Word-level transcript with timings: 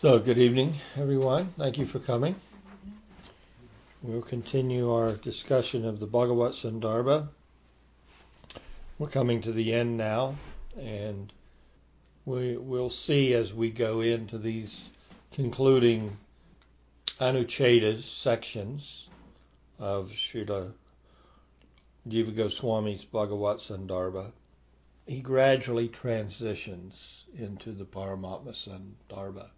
So, 0.00 0.20
good 0.20 0.38
evening, 0.38 0.76
everyone. 0.94 1.52
Thank 1.58 1.76
you 1.76 1.84
for 1.84 1.98
coming. 1.98 2.36
We'll 4.00 4.22
continue 4.22 4.92
our 4.92 5.14
discussion 5.14 5.84
of 5.84 5.98
the 5.98 6.06
Bhagavat 6.06 6.52
Sandarbha. 6.52 7.26
We're 9.00 9.08
coming 9.08 9.40
to 9.42 9.50
the 9.50 9.74
end 9.74 9.96
now, 9.96 10.36
and 10.78 11.32
we 12.26 12.56
will 12.56 12.90
see 12.90 13.34
as 13.34 13.52
we 13.52 13.70
go 13.72 14.02
into 14.02 14.38
these 14.38 14.88
concluding 15.32 16.16
Anuchedas 17.20 18.04
sections 18.04 19.08
of 19.80 20.12
Srila 20.12 20.70
Jiva 22.08 22.36
Goswami's 22.36 23.04
Bhagavat 23.04 23.58
Sandarbha. 23.58 24.30
He 25.08 25.20
gradually 25.20 25.88
transitions 25.88 27.24
into 27.36 27.72
the 27.72 27.84
Paramatma 27.84 28.54
Sandarbha. 28.54 29.48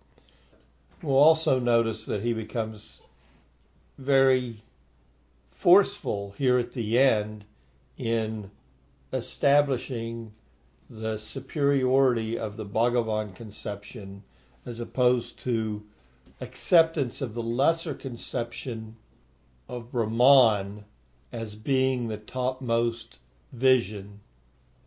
We'll 1.03 1.17
also 1.17 1.59
notice 1.59 2.05
that 2.05 2.23
he 2.23 2.35
becomes 2.35 3.01
very 3.97 4.63
forceful 5.51 6.35
here 6.37 6.59
at 6.59 6.75
the 6.75 6.99
end 6.99 7.45
in 7.97 8.51
establishing 9.13 10.33
the 10.91 11.17
superiority 11.17 12.39
of 12.39 12.57
the 12.59 12.67
Bhagavan 12.67 13.35
conception 13.35 14.25
as 14.67 14.79
opposed 14.79 15.39
to 15.41 15.83
acceptance 16.41 17.23
of 17.23 17.33
the 17.33 17.43
lesser 17.43 17.95
conception 17.95 18.97
of 19.69 19.93
Brahman 19.93 20.85
as 21.33 21.55
being 21.55 22.09
the 22.09 22.19
topmost 22.19 23.19
vision 23.53 24.21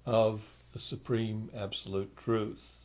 of 0.06 0.42
the 0.74 0.80
supreme 0.80 1.50
absolute 1.56 2.16
truth. 2.18 2.78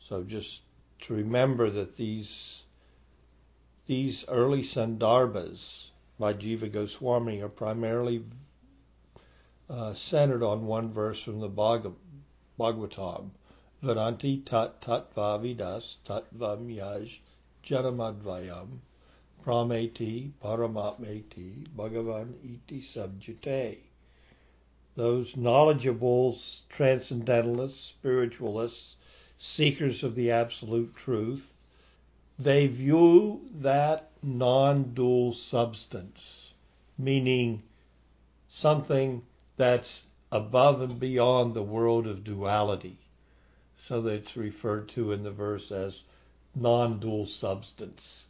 So 0.00 0.22
just 0.24 0.62
to 1.00 1.14
remember 1.14 1.70
that 1.70 1.96
these 1.96 2.62
these 3.86 4.24
early 4.28 4.62
sandarbhas 4.62 5.90
by 6.18 6.32
Jiva 6.32 6.72
Goswami 6.72 7.42
are 7.42 7.48
primarily 7.48 8.24
uh, 9.68 9.92
centered 9.94 10.42
on 10.42 10.66
one 10.66 10.92
verse 10.92 11.22
from 11.22 11.40
the 11.40 11.48
Bhagavad 11.48 11.96
Bhagavatam. 12.58 13.30
Varanti 13.82 14.44
tat 14.44 14.80
tatva 14.80 15.40
vidas 15.40 15.96
tatvam 16.06 16.74
yaj 16.74 17.18
janamadvayam 17.64 18.78
brahmeti 19.44 20.32
paramatmeti 20.42 21.66
bhagavan 21.76 22.32
iti 22.42 22.80
subjite. 22.80 23.78
Those 24.94 25.36
knowledgeable 25.36 26.38
transcendentalists, 26.70 27.88
spiritualists, 27.88 28.96
seekers 29.46 30.02
of 30.02 30.14
the 30.14 30.30
absolute 30.30 30.96
truth, 30.96 31.54
they 32.38 32.66
view 32.66 33.42
that 33.52 34.10
non 34.22 34.94
dual 34.94 35.34
substance, 35.34 36.52
meaning 36.96 37.62
something 38.48 39.22
that's 39.56 40.04
above 40.32 40.80
and 40.80 40.98
beyond 40.98 41.52
the 41.52 41.62
world 41.62 42.06
of 42.06 42.24
duality. 42.24 42.96
So 43.76 44.00
that 44.00 44.14
it's 44.14 44.36
referred 44.36 44.88
to 44.90 45.12
in 45.12 45.22
the 45.22 45.30
verse 45.30 45.70
as 45.70 46.02
non 46.54 46.98
dual 46.98 47.26
substance. 47.26 48.24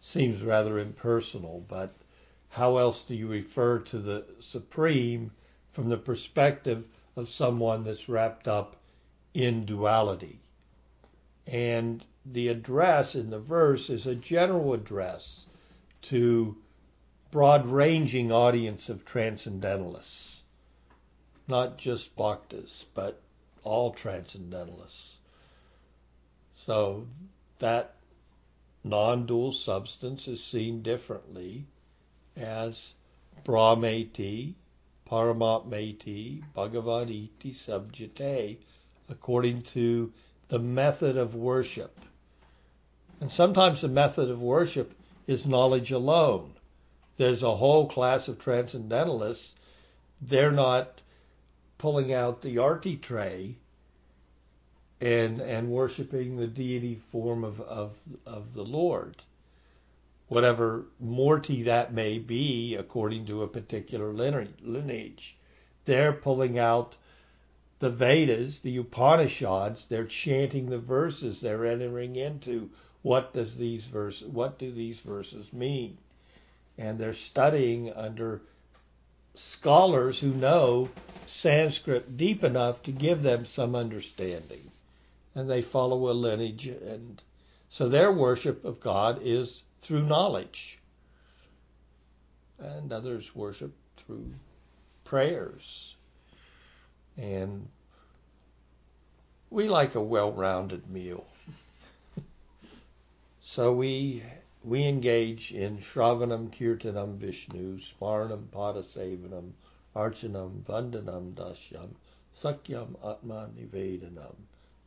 Seems 0.00 0.42
rather 0.42 0.78
impersonal, 0.78 1.64
but 1.68 1.94
how 2.48 2.78
else 2.78 3.02
do 3.02 3.14
you 3.14 3.28
refer 3.28 3.80
to 3.80 3.98
the 3.98 4.24
Supreme 4.40 5.30
from 5.72 5.90
the 5.90 5.98
perspective 5.98 6.88
of 7.16 7.28
someone 7.28 7.84
that's 7.84 8.08
wrapped 8.08 8.48
up 8.48 8.76
in 9.34 9.66
duality? 9.66 10.40
And 11.46 12.04
the 12.24 12.48
address 12.48 13.14
in 13.14 13.30
the 13.30 13.38
verse 13.38 13.90
is 13.90 14.06
a 14.06 14.14
general 14.14 14.72
address 14.72 15.44
to 16.02 16.56
broad 17.30 17.66
ranging 17.66 18.30
audience 18.30 18.88
of 18.88 19.04
transcendentalists, 19.04 20.42
not 21.48 21.76
just 21.76 22.16
bhaktas, 22.16 22.84
but 22.94 23.20
all 23.62 23.92
transcendentalists. 23.92 25.18
So 26.54 27.06
that 27.58 27.96
non 28.84 29.26
dual 29.26 29.52
substance 29.52 30.28
is 30.28 30.42
seen 30.42 30.82
differently 30.82 31.66
as 32.36 32.94
Brahmeti, 33.44 34.54
Paramatmeti, 35.06 36.42
Bhagavaditi 36.54 37.54
Subjite, 37.54 38.58
according 39.08 39.62
to 39.62 40.12
the 40.48 40.58
method 40.58 41.16
of 41.16 41.34
worship. 41.34 42.00
And 43.20 43.30
sometimes 43.30 43.80
the 43.80 43.88
method 43.88 44.30
of 44.30 44.42
worship 44.42 44.92
is 45.26 45.46
knowledge 45.46 45.90
alone. 45.90 46.52
There's 47.16 47.42
a 47.42 47.56
whole 47.56 47.86
class 47.86 48.28
of 48.28 48.38
transcendentalists, 48.38 49.54
they're 50.20 50.52
not 50.52 51.00
pulling 51.78 52.12
out 52.12 52.42
the 52.42 52.58
arti 52.58 52.96
tray 52.96 53.56
and 55.00 55.40
and 55.40 55.70
worshiping 55.70 56.36
the 56.36 56.46
deity 56.46 57.00
form 57.12 57.44
of, 57.44 57.60
of, 57.60 57.92
of 58.26 58.54
the 58.54 58.64
Lord. 58.64 59.16
Whatever 60.28 60.86
murti 61.02 61.64
that 61.64 61.92
may 61.92 62.18
be 62.18 62.74
according 62.74 63.26
to 63.26 63.42
a 63.42 63.48
particular 63.48 64.12
lineage. 64.12 65.36
They're 65.84 66.14
pulling 66.14 66.58
out 66.58 66.96
the 67.84 67.90
Vedas, 67.90 68.60
the 68.60 68.78
Upanishads, 68.78 69.84
they're 69.84 70.06
chanting 70.06 70.70
the 70.70 70.78
verses, 70.78 71.42
they're 71.42 71.66
entering 71.66 72.16
into 72.16 72.70
what 73.02 73.34
does 73.34 73.58
these 73.58 73.84
verses 73.84 74.26
what 74.26 74.58
do 74.58 74.72
these 74.72 75.00
verses 75.00 75.52
mean? 75.52 75.98
And 76.78 76.98
they're 76.98 77.12
studying 77.12 77.92
under 77.92 78.40
scholars 79.34 80.18
who 80.18 80.32
know 80.32 80.88
Sanskrit 81.26 82.16
deep 82.16 82.42
enough 82.42 82.82
to 82.84 82.90
give 82.90 83.22
them 83.22 83.44
some 83.44 83.74
understanding. 83.74 84.70
And 85.34 85.50
they 85.50 85.60
follow 85.60 86.10
a 86.10 86.14
lineage 86.14 86.66
and 86.66 87.20
so 87.68 87.90
their 87.90 88.10
worship 88.10 88.64
of 88.64 88.80
God 88.80 89.20
is 89.22 89.62
through 89.82 90.06
knowledge. 90.06 90.78
And 92.58 92.90
others 92.90 93.36
worship 93.36 93.74
through 93.98 94.32
prayers 95.04 95.94
and 97.16 97.68
we 99.50 99.68
like 99.68 99.94
a 99.94 100.02
well-rounded 100.02 100.90
meal. 100.90 101.26
so 103.40 103.72
we 103.72 104.22
we 104.64 104.86
engage 104.86 105.52
in 105.52 105.78
Shravanam 105.78 106.50
Kirtanam 106.50 107.16
Vishnu, 107.16 107.78
Smaranam 107.78 108.46
Padasevanam, 108.46 109.52
Archanam 109.94 110.62
Vandanam 110.62 111.34
Dasyam, 111.34 111.90
Sakyam 112.34 112.96
Atma 113.04 113.50
Nivedanam. 113.56 114.34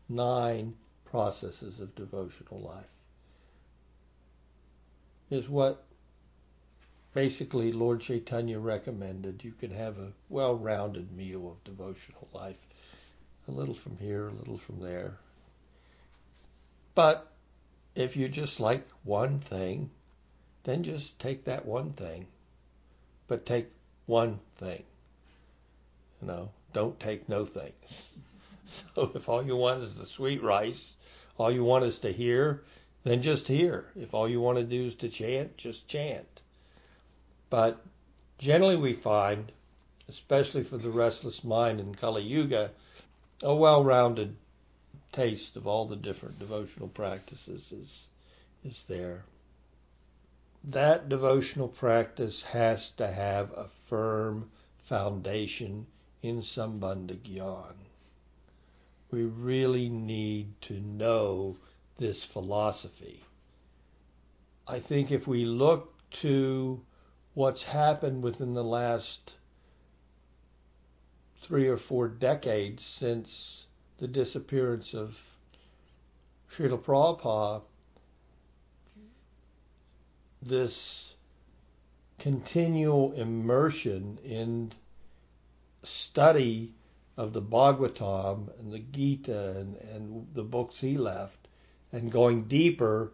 Nine 0.09 0.75
processes 1.05 1.79
of 1.79 1.95
devotional 1.95 2.59
life. 2.59 2.85
Is 5.29 5.47
what 5.47 5.86
basically 7.17 7.71
Lord 7.71 7.99
Chaitanya 7.99 8.59
recommended. 8.59 9.43
You 9.43 9.51
can 9.51 9.71
have 9.71 9.97
a 9.97 10.11
well 10.29 10.53
rounded 10.53 11.11
meal 11.11 11.47
of 11.47 11.63
devotional 11.63 12.27
life. 12.31 12.59
A 13.47 13.51
little 13.51 13.73
from 13.73 13.97
here, 13.97 14.27
a 14.27 14.33
little 14.33 14.59
from 14.59 14.79
there. 14.79 15.17
But 16.93 17.31
if 17.95 18.15
you 18.15 18.29
just 18.29 18.59
like 18.59 18.87
one 19.03 19.39
thing, 19.39 19.89
then 20.63 20.83
just 20.83 21.17
take 21.17 21.45
that 21.45 21.65
one 21.65 21.93
thing. 21.93 22.27
But 23.27 23.47
take 23.47 23.71
one 24.05 24.39
thing. 24.57 24.83
You 26.21 26.27
know, 26.27 26.51
don't 26.71 26.99
take 26.99 27.27
no 27.27 27.45
things. 27.45 27.73
So 28.93 29.09
if 29.15 29.27
all 29.27 29.43
you 29.43 29.55
want 29.55 29.81
is 29.81 29.95
the 29.95 30.05
sweet 30.05 30.43
rice, 30.43 30.97
all 31.39 31.49
you 31.49 31.63
want 31.63 31.85
is 31.85 31.97
to 31.99 32.11
hear, 32.11 32.63
then 33.05 33.23
just 33.23 33.47
hear. 33.47 33.85
If 33.95 34.13
all 34.13 34.29
you 34.29 34.41
want 34.41 34.57
to 34.57 34.63
do 34.63 34.85
is 34.85 34.95
to 34.95 35.09
chant, 35.09 35.55
just 35.57 35.87
chant. 35.87 36.36
But 37.49 37.81
generally, 38.37 38.75
we 38.75 38.93
find, 38.93 39.51
especially 40.09 40.63
for 40.63 40.77
the 40.77 40.89
restless 40.89 41.43
mind 41.43 41.79
in 41.79 41.95
Kali 41.95 42.23
Yuga, 42.23 42.71
a 43.41 43.55
well 43.55 43.83
rounded 43.83 44.35
taste 45.11 45.55
of 45.55 45.65
all 45.65 45.85
the 45.85 45.95
different 45.95 46.39
devotional 46.39 46.89
practices 46.89 47.71
is, 47.71 48.07
is 48.63 48.83
there. 48.87 49.23
That 50.63 51.07
devotional 51.07 51.69
practice 51.69 52.43
has 52.43 52.91
to 52.91 53.07
have 53.07 53.51
a 53.53 53.69
firm 53.87 54.51
foundation 54.83 55.87
in 56.21 56.41
Sambandha 56.41 57.15
Gyan. 57.15 57.75
We 59.09 59.23
really 59.23 59.87
need 59.87 60.59
to 60.63 60.79
know 60.81 61.55
this 61.97 62.23
philosophy. 62.23 63.23
I 64.67 64.79
think 64.79 65.11
if 65.11 65.25
we 65.27 65.45
look 65.45 65.93
to 66.11 66.81
what's 67.37 67.65
happened 67.65 68.23
within 68.23 68.55
the 68.55 68.63
last 68.63 69.33
three 71.43 71.67
or 71.67 71.77
four 71.77 72.07
decades 72.07 72.83
since 72.83 73.67
the 73.99 74.07
disappearance 74.07 74.95
of 74.95 75.15
Srila 76.49 76.81
Prabhupada, 76.81 77.61
this 80.41 81.13
continual 82.17 83.11
immersion 83.11 84.17
in 84.23 84.71
study 85.83 86.73
of 87.17 87.33
the 87.33 87.41
Bhagavatam 87.41 88.49
and 88.57 88.73
the 88.73 88.79
Gita 88.79 89.59
and, 89.59 89.75
and 89.75 90.27
the 90.33 90.43
books 90.43 90.79
he 90.79 90.97
left, 90.97 91.47
and 91.91 92.11
going 92.11 92.45
deeper 92.45 93.11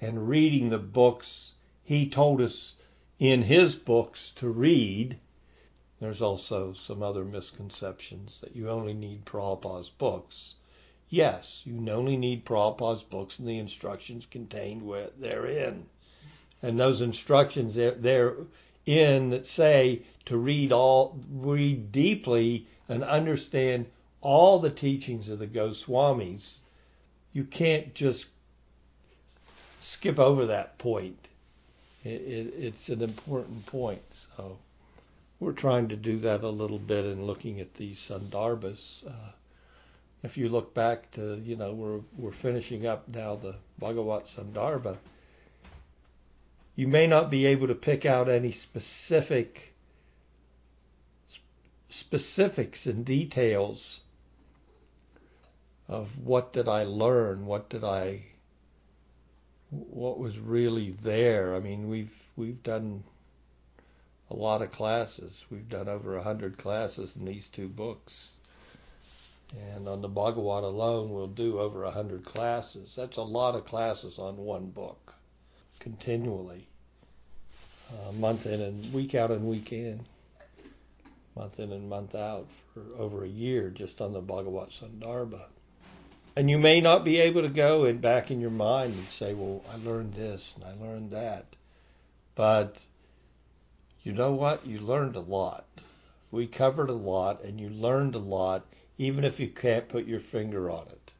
and 0.00 0.28
reading 0.28 0.70
the 0.70 0.78
books 0.78 1.52
he 1.84 2.10
told 2.10 2.40
us 2.40 2.74
in 3.20 3.42
his 3.42 3.76
books 3.76 4.32
to 4.34 4.48
read. 4.48 5.18
There's 6.00 6.22
also 6.22 6.72
some 6.72 7.02
other 7.02 7.22
misconceptions 7.22 8.40
that 8.40 8.56
you 8.56 8.70
only 8.70 8.94
need 8.94 9.26
Prabhupada's 9.26 9.90
books. 9.90 10.54
Yes, 11.10 11.60
you 11.66 11.86
only 11.90 12.16
need 12.16 12.46
Prabhupada's 12.46 13.02
books 13.02 13.38
and 13.38 13.46
the 13.46 13.58
instructions 13.58 14.24
contained 14.24 14.90
therein. 15.18 15.86
And 16.62 16.80
those 16.80 17.02
instructions 17.02 17.74
therein 17.74 18.46
that 19.30 19.46
say 19.46 20.02
to 20.24 20.38
read 20.38 20.72
all, 20.72 21.20
read 21.30 21.92
deeply 21.92 22.66
and 22.88 23.04
understand 23.04 23.84
all 24.22 24.58
the 24.58 24.70
teachings 24.70 25.28
of 25.28 25.38
the 25.38 25.46
Goswamis. 25.46 26.60
You 27.34 27.44
can't 27.44 27.94
just 27.94 28.26
skip 29.80 30.18
over 30.18 30.46
that 30.46 30.78
point. 30.78 31.28
It, 32.04 32.08
it, 32.08 32.54
it's 32.58 32.88
an 32.88 33.02
important 33.02 33.66
point. 33.66 34.02
So 34.36 34.58
we're 35.38 35.52
trying 35.52 35.88
to 35.88 35.96
do 35.96 36.18
that 36.20 36.42
a 36.42 36.48
little 36.48 36.78
bit 36.78 37.04
in 37.04 37.26
looking 37.26 37.60
at 37.60 37.74
these 37.74 37.98
sandarbhas. 37.98 39.06
Uh, 39.06 39.32
if 40.22 40.36
you 40.36 40.48
look 40.48 40.74
back 40.74 41.10
to, 41.12 41.40
you 41.44 41.56
know, 41.56 41.72
we're 41.72 42.00
we're 42.16 42.32
finishing 42.32 42.86
up 42.86 43.08
now 43.08 43.36
the 43.36 43.54
Bhagavat 43.78 44.26
Sandarbha. 44.26 44.96
You 46.76 46.88
may 46.88 47.06
not 47.06 47.30
be 47.30 47.46
able 47.46 47.68
to 47.68 47.74
pick 47.74 48.04
out 48.06 48.28
any 48.28 48.52
specific 48.52 49.74
specifics 51.88 52.86
and 52.86 53.04
details 53.04 54.00
of 55.88 56.18
what 56.18 56.52
did 56.52 56.68
I 56.68 56.84
learn, 56.84 57.46
what 57.46 57.68
did 57.68 57.82
I 57.82 58.22
what 59.70 60.18
was 60.18 60.38
really 60.38 60.90
there. 61.02 61.54
I 61.54 61.60
mean, 61.60 61.88
we've 61.88 62.14
we've 62.36 62.62
done 62.62 63.04
a 64.30 64.34
lot 64.34 64.62
of 64.62 64.72
classes. 64.72 65.44
We've 65.50 65.68
done 65.68 65.88
over 65.88 66.16
a 66.16 66.22
hundred 66.22 66.58
classes 66.58 67.16
in 67.16 67.24
these 67.24 67.48
two 67.48 67.68
books. 67.68 68.34
And 69.74 69.88
on 69.88 70.00
the 70.00 70.08
Bhagavat 70.08 70.62
alone, 70.62 71.10
we'll 71.10 71.26
do 71.26 71.58
over 71.58 71.84
a 71.84 71.90
hundred 71.90 72.24
classes. 72.24 72.94
That's 72.96 73.16
a 73.16 73.22
lot 73.22 73.56
of 73.56 73.66
classes 73.66 74.18
on 74.18 74.36
one 74.36 74.70
book, 74.70 75.14
continually, 75.80 76.68
uh, 77.90 78.12
month 78.12 78.46
in 78.46 78.60
and 78.60 78.92
week 78.92 79.16
out 79.16 79.32
and 79.32 79.48
week 79.48 79.72
in, 79.72 80.00
month 81.34 81.58
in 81.58 81.72
and 81.72 81.88
month 81.88 82.14
out 82.14 82.46
for 82.72 82.82
over 82.96 83.24
a 83.24 83.28
year 83.28 83.70
just 83.70 84.00
on 84.00 84.12
the 84.12 84.20
Bhagavat 84.20 84.70
Sandarbha. 84.70 85.46
And 86.36 86.48
you 86.48 86.58
may 86.58 86.80
not 86.80 87.04
be 87.04 87.18
able 87.18 87.42
to 87.42 87.48
go 87.48 87.84
and 87.84 88.00
back 88.00 88.30
in 88.30 88.40
your 88.40 88.50
mind 88.50 88.94
and 88.94 89.08
say, 89.08 89.34
well, 89.34 89.64
I 89.70 89.76
learned 89.76 90.14
this 90.14 90.54
and 90.54 90.64
I 90.64 90.72
learned 90.82 91.10
that. 91.10 91.56
But 92.36 92.76
you 94.02 94.12
know 94.12 94.32
what? 94.32 94.64
You 94.64 94.80
learned 94.80 95.16
a 95.16 95.20
lot. 95.20 95.66
We 96.30 96.46
covered 96.46 96.88
a 96.88 96.94
lot 96.94 97.42
and 97.42 97.60
you 97.60 97.68
learned 97.68 98.14
a 98.14 98.20
lot, 98.20 98.64
even 98.96 99.24
if 99.24 99.40
you 99.40 99.48
can't 99.48 99.88
put 99.88 100.06
your 100.06 100.20
finger 100.20 100.70
on 100.70 100.86
it. 100.88 101.12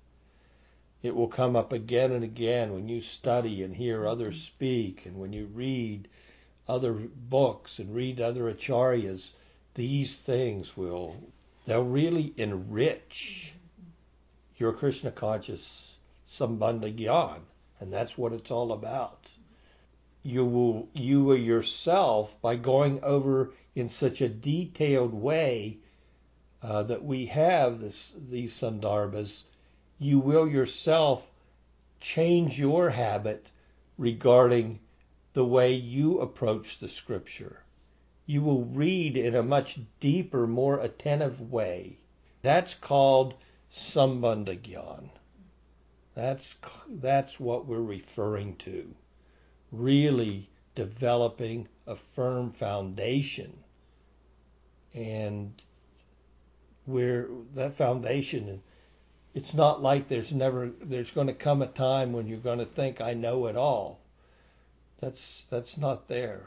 It 1.02 1.16
will 1.16 1.28
come 1.28 1.56
up 1.56 1.72
again 1.72 2.12
and 2.12 2.22
again 2.22 2.72
when 2.72 2.88
you 2.88 3.00
study 3.00 3.62
and 3.62 3.74
hear 3.74 4.06
others 4.06 4.36
mm-hmm. 4.36 4.44
speak 4.44 5.06
and 5.06 5.18
when 5.18 5.32
you 5.32 5.46
read 5.46 6.08
other 6.68 6.92
books 6.92 7.78
and 7.78 7.94
read 7.94 8.20
other 8.20 8.44
acharyas. 8.52 9.32
These 9.74 10.16
things 10.16 10.76
will, 10.76 11.16
they'll 11.66 11.84
really 11.84 12.32
enrich 12.36 13.48
mm-hmm. 13.48 13.59
Your 14.60 14.74
Krishna 14.74 15.10
conscious 15.10 15.96
Sambandha 16.30 16.94
Gyan, 16.94 17.40
and 17.80 17.90
that's 17.90 18.18
what 18.18 18.34
it's 18.34 18.50
all 18.50 18.72
about. 18.72 19.30
You 20.22 20.44
will, 20.44 20.88
you 20.92 21.24
will 21.24 21.38
yourself, 21.38 22.38
by 22.42 22.56
going 22.56 23.02
over 23.02 23.52
in 23.74 23.88
such 23.88 24.20
a 24.20 24.28
detailed 24.28 25.14
way 25.14 25.78
uh, 26.62 26.82
that 26.82 27.02
we 27.02 27.24
have 27.26 27.78
this, 27.78 28.12
these 28.28 28.52
sandarbhas, 28.52 29.44
you 29.98 30.18
will 30.18 30.46
yourself 30.46 31.26
change 31.98 32.60
your 32.60 32.90
habit 32.90 33.46
regarding 33.96 34.78
the 35.32 35.44
way 35.44 35.72
you 35.72 36.20
approach 36.20 36.78
the 36.78 36.88
scripture. 36.88 37.62
You 38.26 38.42
will 38.42 38.64
read 38.64 39.16
in 39.16 39.34
a 39.34 39.42
much 39.42 39.80
deeper, 40.00 40.46
more 40.46 40.78
attentive 40.78 41.50
way. 41.50 41.96
That's 42.42 42.74
called 42.74 43.34
Sambandha 43.74 44.58
Gyan. 44.58 45.10
That's, 46.14 46.56
that's 46.88 47.38
what 47.38 47.66
we're 47.66 47.80
referring 47.80 48.56
to. 48.56 48.94
Really 49.70 50.48
developing 50.74 51.68
a 51.86 51.96
firm 52.14 52.52
foundation. 52.52 53.56
And 54.92 55.52
where 56.84 57.28
that 57.54 57.76
foundation, 57.76 58.62
it's 59.34 59.54
not 59.54 59.82
like 59.82 60.08
there's 60.08 60.32
never, 60.32 60.70
there's 60.82 61.12
going 61.12 61.28
to 61.28 61.32
come 61.32 61.62
a 61.62 61.66
time 61.66 62.12
when 62.12 62.26
you're 62.26 62.38
going 62.38 62.58
to 62.58 62.66
think, 62.66 63.00
I 63.00 63.14
know 63.14 63.46
it 63.46 63.56
all. 63.56 64.00
That's, 65.00 65.46
that's 65.48 65.76
not 65.76 66.08
there. 66.08 66.42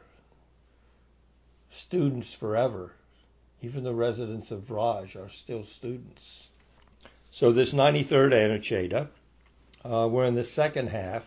Students 1.69 2.33
forever. 2.33 2.91
Even 3.61 3.83
the 3.83 3.93
residents 3.93 4.51
of 4.51 4.69
Raj 4.69 5.15
are 5.15 5.29
still 5.29 5.63
students. 5.63 6.49
So 7.35 7.51
this 7.51 7.73
93rd 7.73 8.31
Anucheta, 8.31 9.07
uh, 9.83 10.07
we're 10.07 10.25
in 10.25 10.35
the 10.35 10.43
second 10.43 10.89
half. 10.89 11.23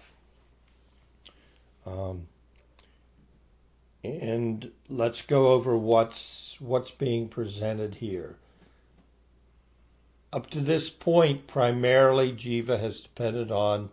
Um, 1.84 2.28
and 4.04 4.70
let's 4.88 5.22
go 5.22 5.48
over 5.48 5.76
what's 5.76 6.54
what's 6.60 6.92
being 6.92 7.28
presented 7.28 7.96
here. 7.96 8.36
Up 10.32 10.48
to 10.50 10.60
this 10.60 10.88
point, 10.90 11.48
primarily 11.48 12.32
Jiva 12.32 12.78
has 12.78 13.00
depended 13.00 13.50
on 13.50 13.90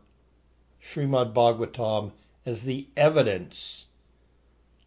Srimad 0.84 1.34
Bhagavatam 1.34 2.12
as 2.46 2.62
the 2.62 2.86
evidence 2.96 3.86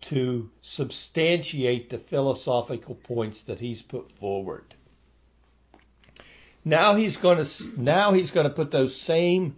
to 0.02 0.48
substantiate 0.62 1.90
the 1.90 1.98
philosophical 1.98 2.94
points 2.94 3.42
that 3.42 3.58
he's 3.58 3.82
put 3.82 4.12
forward. 4.12 4.76
Now 6.68 6.96
he's 6.96 7.16
going 7.16 7.44
to 7.44 7.80
now 7.80 8.12
he's 8.12 8.32
going 8.32 8.48
to 8.48 8.52
put 8.52 8.72
those 8.72 9.00
same 9.00 9.54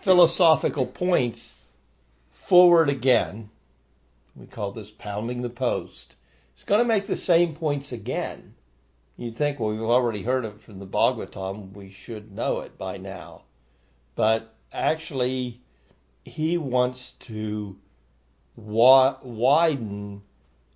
philosophical 0.00 0.86
points 0.86 1.54
forward 2.32 2.88
again. 2.88 3.48
We 4.34 4.46
call 4.46 4.72
this 4.72 4.90
pounding 4.90 5.42
the 5.42 5.50
post. 5.50 6.16
He's 6.56 6.64
going 6.64 6.80
to 6.80 6.84
make 6.84 7.06
the 7.06 7.16
same 7.16 7.54
points 7.54 7.92
again. 7.92 8.56
You'd 9.16 9.36
think, 9.36 9.60
well, 9.60 9.70
we've 9.70 9.82
already 9.82 10.24
heard 10.24 10.44
it 10.44 10.60
from 10.62 10.80
the 10.80 10.86
Bhagavatam, 10.86 11.74
we 11.74 11.92
should 11.92 12.32
know 12.32 12.58
it 12.60 12.76
by 12.76 12.96
now. 12.96 13.42
But 14.16 14.52
actually, 14.72 15.60
he 16.24 16.58
wants 16.58 17.12
to 17.20 17.76
widen 18.56 20.22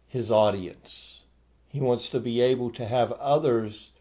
his 0.06 0.30
audience. 0.30 1.22
He 1.70 1.80
wants 1.80 2.10
to 2.10 2.20
be 2.20 2.40
able 2.40 2.70
to 2.74 2.86
have 2.86 3.10
others 3.10 3.91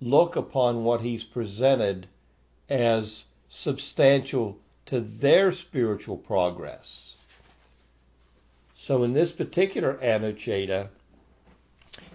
look 0.00 0.36
upon 0.36 0.84
what 0.84 1.00
he's 1.00 1.24
presented 1.24 2.06
as 2.68 3.24
substantial 3.48 4.58
to 4.86 5.00
their 5.00 5.52
spiritual 5.52 6.16
progress. 6.16 7.14
So 8.76 9.02
in 9.02 9.12
this 9.12 9.32
particular 9.32 9.94
Anucheta, 9.94 10.88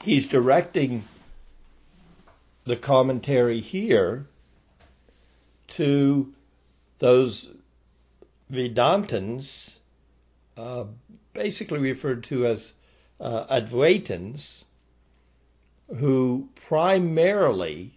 he's 0.02 0.28
directing 0.28 1.04
the 2.66 2.76
commentary 2.76 3.60
here 3.60 4.26
to 5.68 6.34
those 7.00 7.50
Vedantins, 8.52 9.78
uh, 10.56 10.86
basically 11.34 11.80
referred 11.80 12.24
to 12.26 12.46
as 12.46 12.74
uh, 13.20 13.60
Advaitins, 13.60 14.64
who 15.88 16.50
primarily, 16.56 17.92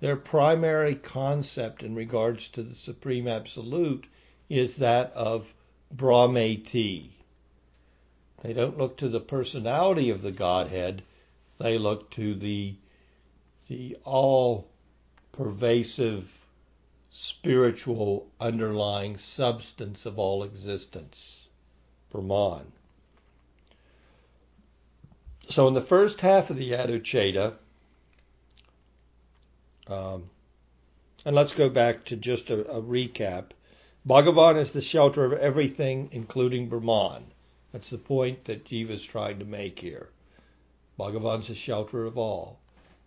their 0.00 0.16
primary 0.16 0.94
concept 0.94 1.82
in 1.82 1.94
regards 1.94 2.48
to 2.48 2.62
the 2.62 2.74
Supreme 2.74 3.26
Absolute 3.26 4.06
is 4.48 4.76
that 4.76 5.12
of 5.12 5.52
Brahmeti. 5.94 7.10
They 8.42 8.52
don't 8.52 8.78
look 8.78 8.96
to 8.98 9.08
the 9.08 9.20
personality 9.20 10.10
of 10.10 10.22
the 10.22 10.30
Godhead, 10.30 11.02
they 11.58 11.78
look 11.78 12.10
to 12.10 12.34
the, 12.34 12.76
the 13.68 13.96
all 14.04 14.68
pervasive 15.32 16.32
spiritual 17.10 18.28
underlying 18.40 19.18
substance 19.18 20.06
of 20.06 20.18
all 20.18 20.44
existence, 20.44 21.48
Brahman. 22.10 22.72
So 25.50 25.66
in 25.66 25.72
the 25.72 25.80
first 25.80 26.20
half 26.20 26.50
of 26.50 26.58
the 26.58 26.72
Anucheta, 26.72 27.54
um, 29.86 30.28
and 31.24 31.34
let's 31.34 31.54
go 31.54 31.70
back 31.70 32.04
to 32.06 32.16
just 32.16 32.50
a, 32.50 32.70
a 32.70 32.82
recap. 32.82 33.52
Bhagavan 34.06 34.58
is 34.58 34.72
the 34.72 34.82
shelter 34.82 35.24
of 35.24 35.32
everything, 35.32 36.10
including 36.12 36.68
Brahman. 36.68 37.24
That's 37.72 37.88
the 37.88 37.98
point 37.98 38.44
that 38.44 38.66
Jiva 38.66 38.90
is 38.90 39.04
trying 39.04 39.38
to 39.38 39.46
make 39.46 39.78
here. 39.78 40.10
Bhagavan's 40.98 41.48
the 41.48 41.54
shelter 41.54 42.04
of 42.04 42.18
all. 42.18 42.58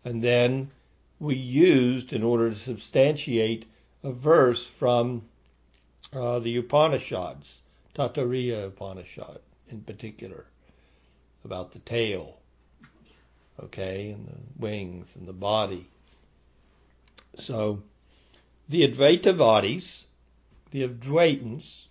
And 0.04 0.24
then 0.24 0.72
we 1.20 1.36
used, 1.36 2.12
in 2.12 2.24
order 2.24 2.50
to 2.50 2.56
substantiate, 2.56 3.66
a 4.04 4.12
verse 4.12 4.66
from 4.66 5.24
uh, 6.12 6.40
the 6.40 6.58
Upanishads, 6.58 7.62
Taittiriya 7.94 8.68
Upanishad 8.68 9.40
in 9.70 9.82
particular, 9.82 10.46
about 11.44 11.72
the 11.72 11.80
tail, 11.80 12.38
okay, 13.60 14.12
and 14.12 14.28
the 14.28 14.38
wings 14.58 15.16
and 15.16 15.28
the 15.28 15.34
body. 15.34 15.88
So 17.38 17.84
the 18.70 18.88
Advaitavadis, 18.88 20.06
the 20.72 20.88
Advaitins, 20.88 21.86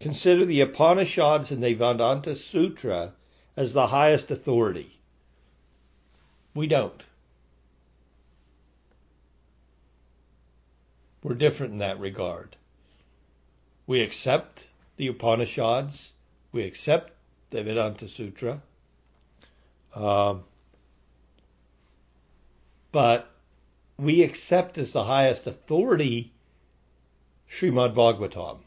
consider 0.00 0.44
the 0.44 0.60
Upanishads 0.60 1.50
and 1.50 1.62
the 1.62 1.74
Vedanta 1.74 2.34
Sutra 2.34 3.14
as 3.56 3.72
the 3.72 3.86
highest 3.86 4.30
authority. 4.30 4.98
We 6.54 6.66
don't. 6.66 7.02
We're 11.22 11.34
different 11.34 11.72
in 11.72 11.78
that 11.78 11.98
regard. 11.98 12.56
We 13.86 14.02
accept 14.02 14.68
the 14.96 15.08
Upanishads, 15.08 16.12
we 16.52 16.64
accept 16.64 17.13
the 17.54 17.62
Vedanta 17.62 18.08
Sutra, 18.08 18.60
uh, 19.94 20.34
but 22.90 23.30
we 23.96 24.24
accept 24.24 24.76
as 24.76 24.92
the 24.92 25.04
highest 25.04 25.46
authority 25.46 26.32
Srimad 27.48 27.94
Bhagavatam. 27.94 28.58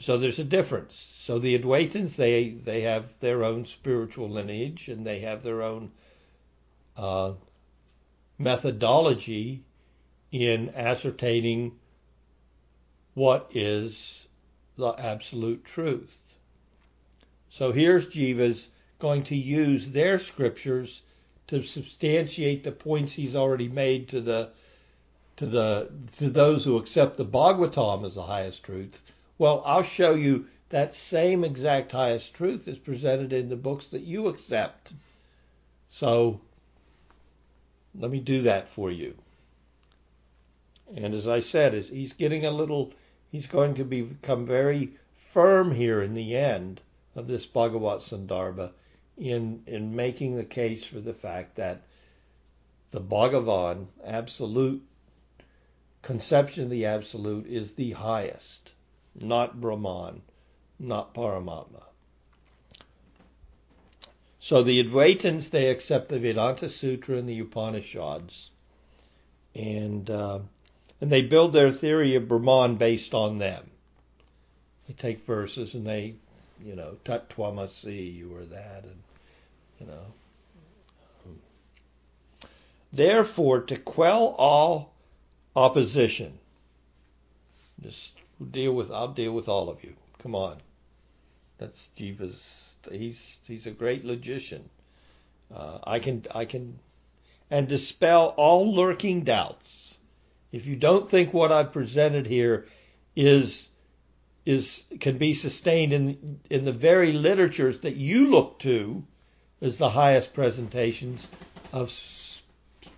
So 0.00 0.18
there's 0.18 0.40
a 0.40 0.44
difference. 0.44 0.96
So 0.96 1.38
the 1.38 1.56
Advaitins, 1.56 2.16
they 2.16 2.50
they 2.50 2.80
have 2.80 3.10
their 3.20 3.44
own 3.44 3.64
spiritual 3.66 4.28
lineage 4.28 4.88
and 4.88 5.06
they 5.06 5.20
have 5.20 5.44
their 5.44 5.62
own 5.62 5.92
uh, 6.96 7.34
methodology 8.38 9.62
in 10.32 10.70
ascertaining 10.74 11.78
what 13.14 13.50
is 13.54 14.26
the 14.76 14.92
absolute 14.98 15.64
truth. 15.64 16.16
So 17.50 17.72
here's 17.72 18.06
Jiva's 18.06 18.70
going 18.98 19.24
to 19.24 19.36
use 19.36 19.90
their 19.90 20.18
scriptures 20.18 21.02
to 21.48 21.62
substantiate 21.62 22.64
the 22.64 22.72
points 22.72 23.12
he's 23.12 23.36
already 23.36 23.68
made 23.68 24.08
to 24.08 24.20
the 24.20 24.50
to 25.36 25.46
the 25.46 25.90
to 26.18 26.30
those 26.30 26.64
who 26.64 26.76
accept 26.76 27.16
the 27.16 27.24
Bhagavatam 27.24 28.04
as 28.04 28.14
the 28.14 28.22
highest 28.22 28.62
truth 28.62 29.02
well, 29.42 29.60
I'll 29.66 29.82
show 29.82 30.14
you 30.14 30.46
that 30.68 30.94
same 30.94 31.42
exact 31.42 31.90
highest 31.90 32.32
truth 32.32 32.68
is 32.68 32.78
presented 32.78 33.32
in 33.32 33.48
the 33.48 33.56
books 33.56 33.88
that 33.88 34.02
you 34.02 34.28
accept. 34.28 34.92
So 35.90 36.40
let 37.92 38.08
me 38.08 38.20
do 38.20 38.42
that 38.42 38.68
for 38.68 38.88
you. 38.88 39.16
And 40.94 41.12
as 41.12 41.26
I 41.26 41.40
said, 41.40 41.74
is 41.74 41.88
he's 41.88 42.12
getting 42.12 42.46
a 42.46 42.52
little, 42.52 42.92
he's 43.32 43.48
going 43.48 43.74
to 43.74 43.84
become 43.84 44.46
very 44.46 44.92
firm 45.32 45.72
here 45.74 46.00
in 46.00 46.14
the 46.14 46.36
end 46.36 46.80
of 47.16 47.26
this 47.26 47.46
Bhagavat 47.46 48.00
Sandarbha 48.00 48.70
in 49.18 49.64
in 49.66 49.96
making 49.96 50.36
the 50.36 50.44
case 50.44 50.84
for 50.84 51.00
the 51.00 51.14
fact 51.14 51.56
that 51.56 51.82
the 52.92 53.00
Bhagavan 53.00 53.86
absolute 54.04 54.82
conception 56.02 56.64
of 56.64 56.70
the 56.70 56.86
absolute 56.86 57.46
is 57.46 57.72
the 57.72 57.92
highest 57.92 58.72
not 59.14 59.60
Brahman, 59.60 60.22
not 60.78 61.14
Paramatma. 61.14 61.82
So 64.40 64.62
the 64.62 64.82
Advaitins, 64.82 65.50
they 65.50 65.68
accept 65.68 66.08
the 66.08 66.18
Vedanta 66.18 66.68
Sutra 66.68 67.18
and 67.18 67.28
the 67.28 67.38
Upanishads, 67.38 68.50
and 69.54 70.08
uh, 70.10 70.40
and 71.02 71.10
they 71.10 71.20
build 71.20 71.52
their 71.52 71.72
theory 71.72 72.14
of 72.14 72.28
Brahman 72.28 72.76
based 72.76 73.12
on 73.12 73.38
them. 73.38 73.68
They 74.86 74.94
take 74.94 75.26
verses 75.26 75.74
and 75.74 75.84
they, 75.84 76.14
you 76.64 76.76
know, 76.76 76.96
Tat 77.04 77.28
Twamasi, 77.28 78.14
you 78.14 78.32
or 78.36 78.44
that, 78.44 78.84
and 78.84 79.02
you 79.80 79.86
know. 79.86 81.34
Therefore, 82.92 83.62
to 83.62 83.76
quell 83.76 84.26
all 84.38 84.92
opposition, 85.56 86.38
just 87.80 88.12
deal 88.52 88.72
with. 88.72 88.92
I'll 88.92 89.08
deal 89.08 89.32
with 89.32 89.48
all 89.48 89.70
of 89.70 89.82
you. 89.82 89.94
Come 90.22 90.36
on. 90.36 90.58
That's 91.58 91.90
Jiva's. 91.96 92.76
He's 92.88 93.40
he's 93.48 93.66
a 93.66 93.72
great 93.72 94.04
logician. 94.04 94.68
Uh, 95.52 95.78
I 95.82 95.98
can 95.98 96.26
I 96.32 96.44
can 96.44 96.78
and 97.50 97.66
dispel 97.66 98.34
all 98.36 98.72
lurking 98.72 99.24
doubts. 99.24 99.96
If 100.52 100.66
you 100.66 100.76
don't 100.76 101.10
think 101.10 101.32
what 101.32 101.50
I've 101.50 101.72
presented 101.72 102.26
here 102.26 102.66
is 103.16 103.68
is 104.44 104.84
can 105.00 105.18
be 105.18 105.34
sustained 105.34 105.92
in 105.92 106.40
in 106.50 106.64
the 106.64 106.72
very 106.72 107.12
literatures 107.12 107.80
that 107.80 107.96
you 107.96 108.30
look 108.30 108.58
to 108.60 109.02
as 109.60 109.78
the 109.78 109.90
highest 109.90 110.34
presentations 110.34 111.28
of 111.72 111.90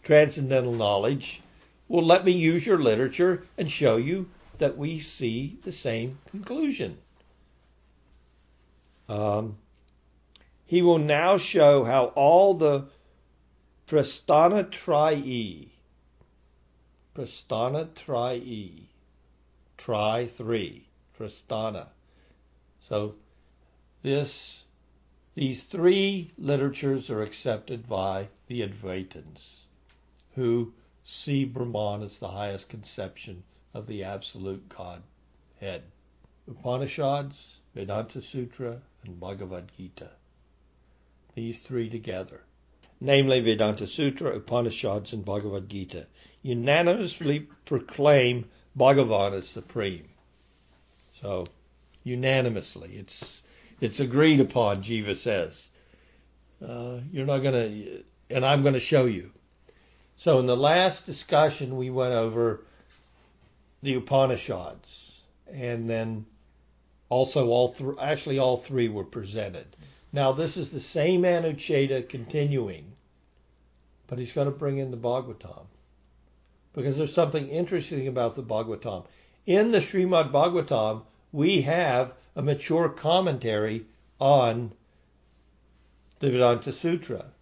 transcendental 0.02 0.72
knowledge, 0.72 1.42
well, 1.88 2.04
let 2.04 2.24
me 2.24 2.32
use 2.32 2.66
your 2.66 2.78
literature 2.78 3.46
and 3.58 3.70
show 3.70 3.96
you 3.96 4.28
that 4.58 4.76
we 4.76 5.00
see 5.00 5.58
the 5.62 5.72
same 5.72 6.18
conclusion. 6.30 6.98
Um, 9.08 9.58
he 10.66 10.80
will 10.82 10.98
now 10.98 11.36
show 11.36 11.84
how 11.84 12.06
all 12.06 12.54
the 12.54 12.86
Prasthana 13.86 14.64
Trayi, 14.64 15.68
Prasthana 17.14 17.86
Trayi, 17.94 18.86
Tri 19.76 20.26
three, 20.26 20.88
Prasthana. 21.16 21.88
So 22.80 23.14
this, 24.02 24.64
these 25.34 25.62
three 25.62 26.32
literatures 26.36 27.10
are 27.10 27.22
accepted 27.22 27.88
by 27.88 28.28
the 28.48 28.62
Advaitins, 28.62 29.60
who 30.34 30.72
see 31.04 31.44
Brahman 31.44 32.02
as 32.02 32.18
the 32.18 32.28
highest 32.28 32.68
conception 32.68 33.44
of 33.72 33.86
the 33.86 34.02
absolute 34.02 34.68
Godhead. 34.68 35.82
Upanishads, 36.48 37.60
Vedanta 37.74 38.20
Sutra, 38.20 38.82
and 39.04 39.20
Bhagavad 39.20 39.70
Gita. 39.76 40.10
These 41.34 41.60
three 41.60 41.88
together, 41.88 42.42
namely 43.00 43.40
Vedanta 43.40 43.86
Sutra, 43.86 44.36
Upanishads, 44.36 45.12
and 45.12 45.24
Bhagavad 45.24 45.68
Gita, 45.68 46.06
unanimously 46.42 47.48
proclaim 47.64 48.48
Bhagavan 48.76 49.34
as 49.34 49.48
supreme. 49.48 50.08
So, 51.20 51.46
unanimously, 52.02 52.96
it's 52.96 53.42
it's 53.80 54.00
agreed 54.00 54.40
upon. 54.40 54.82
Jiva 54.82 55.16
says, 55.16 55.70
uh, 56.66 56.98
"You're 57.10 57.26
not 57.26 57.38
going 57.38 57.54
to," 57.54 58.04
and 58.30 58.44
I'm 58.44 58.62
going 58.62 58.74
to 58.74 58.80
show 58.80 59.06
you. 59.06 59.30
So, 60.16 60.38
in 60.38 60.46
the 60.46 60.56
last 60.56 61.06
discussion, 61.06 61.76
we 61.76 61.90
went 61.90 62.14
over 62.14 62.64
the 63.82 63.94
Upanishads, 63.94 65.22
and 65.50 65.88
then 65.88 66.26
also 67.08 67.48
all 67.48 67.68
three, 67.68 67.94
actually 68.00 68.38
all 68.38 68.56
three 68.56 68.88
were 68.88 69.04
presented. 69.04 69.66
Now 70.14 70.30
this 70.30 70.56
is 70.56 70.70
the 70.70 70.80
same 70.80 71.22
Anucheta 71.22 72.08
continuing, 72.08 72.92
but 74.06 74.16
he's 74.16 74.32
going 74.32 74.44
to 74.44 74.56
bring 74.56 74.78
in 74.78 74.92
the 74.92 74.96
Bhagavatam 74.96 75.66
because 76.72 76.96
there's 76.96 77.12
something 77.12 77.48
interesting 77.48 78.06
about 78.06 78.36
the 78.36 78.42
Bhagavatam. 78.44 79.06
In 79.44 79.72
the 79.72 79.80
Srimad 79.80 80.30
Bhagavatam, 80.30 81.02
we 81.32 81.62
have 81.62 82.14
a 82.36 82.42
mature 82.42 82.88
commentary 82.88 83.86
on 84.20 84.70
the 86.20 86.30
Vedanta 86.30 86.72
Sutra. 86.72 87.32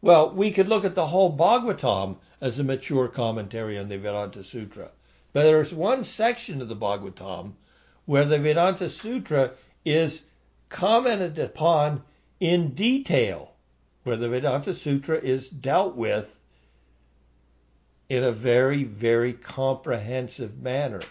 Well, 0.00 0.30
we 0.30 0.50
could 0.50 0.68
look 0.68 0.86
at 0.86 0.94
the 0.94 1.08
whole 1.08 1.36
Bhagavatam 1.36 2.16
as 2.40 2.58
a 2.58 2.64
mature 2.64 3.08
commentary 3.08 3.78
on 3.78 3.90
the 3.90 3.98
Vedanta 3.98 4.42
Sutra. 4.42 4.90
But 5.34 5.42
there's 5.42 5.74
one 5.74 6.02
section 6.02 6.62
of 6.62 6.68
the 6.68 6.76
Bhagavatam 6.76 7.56
where 8.06 8.24
the 8.24 8.38
Vedanta 8.38 8.88
Sutra 8.88 9.52
is 9.84 10.22
commented 10.68 11.38
upon 11.38 12.02
in 12.40 12.74
detail 12.74 13.52
where 14.04 14.16
the 14.16 14.28
Vedanta 14.28 14.74
Sutra 14.74 15.18
is 15.18 15.48
dealt 15.48 15.96
with 15.96 16.28
in 18.08 18.22
a 18.22 18.32
very, 18.32 18.84
very 18.84 19.32
comprehensive 19.32 20.62
manner. 20.62 21.02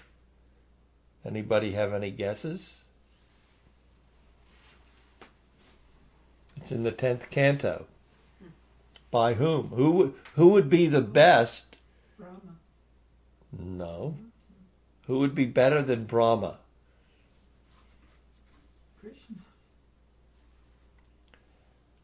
Anybody 1.26 1.72
have 1.74 1.94
any 1.94 2.12
guesses? 2.12 2.84
It's 6.58 6.72
in 6.72 6.84
the 6.84 6.92
tenth 6.92 7.30
canto. 7.30 7.86
By 9.12 9.34
whom? 9.34 9.70
Who 9.70 10.14
who 10.34 10.50
would 10.50 10.70
be 10.70 10.88
the 10.88 11.02
best? 11.02 11.66
Brahma. 12.18 12.56
No. 13.52 14.16
Who 15.08 15.20
would 15.20 15.36
be 15.36 15.46
better 15.46 15.82
than 15.82 16.06
Brahma? 16.06 16.58
Krishna. 19.00 19.36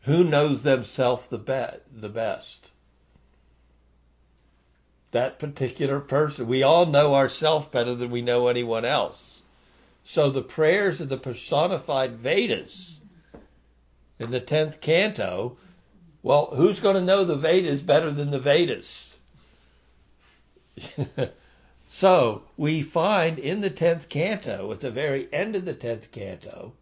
Who 0.03 0.23
knows 0.23 0.63
themselves 0.63 1.27
the 1.27 1.37
be- 1.37 1.79
the 1.91 2.09
best? 2.09 2.71
That 5.11 5.37
particular 5.37 5.99
person. 5.99 6.47
We 6.47 6.63
all 6.63 6.85
know 6.85 7.13
ourselves 7.13 7.67
better 7.67 7.93
than 7.93 8.09
we 8.09 8.21
know 8.21 8.47
anyone 8.47 8.85
else. 8.85 9.41
So 10.03 10.29
the 10.29 10.41
prayers 10.41 11.01
of 11.01 11.09
the 11.09 11.17
personified 11.17 12.17
Vedas 12.17 12.97
in 14.17 14.31
the 14.31 14.39
tenth 14.39 14.81
canto, 14.81 15.57
well, 16.23 16.47
who's 16.55 16.79
going 16.79 16.95
to 16.95 17.01
know 17.01 17.23
the 17.23 17.35
Vedas 17.35 17.81
better 17.81 18.11
than 18.11 18.31
the 18.31 18.39
Vedas? 18.39 19.15
so 21.89 22.43
we 22.57 22.81
find 22.81 23.37
in 23.37 23.61
the 23.61 23.69
tenth 23.69 24.09
canto, 24.09 24.71
at 24.71 24.79
the 24.79 24.91
very 24.91 25.31
end 25.31 25.55
of 25.55 25.65
the 25.65 25.73
tenth 25.73 26.11
canto, 26.11 26.73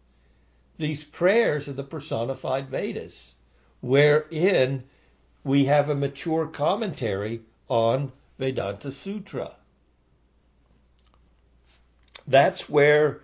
these 0.80 1.04
prayers 1.04 1.68
of 1.68 1.76
the 1.76 1.84
personified 1.84 2.68
Vedas, 2.68 3.34
wherein 3.80 4.82
we 5.44 5.66
have 5.66 5.88
a 5.88 5.94
mature 5.94 6.46
commentary 6.46 7.42
on 7.68 8.10
Vedanta 8.38 8.90
Sutra. 8.90 9.54
That's 12.26 12.68
where 12.68 13.20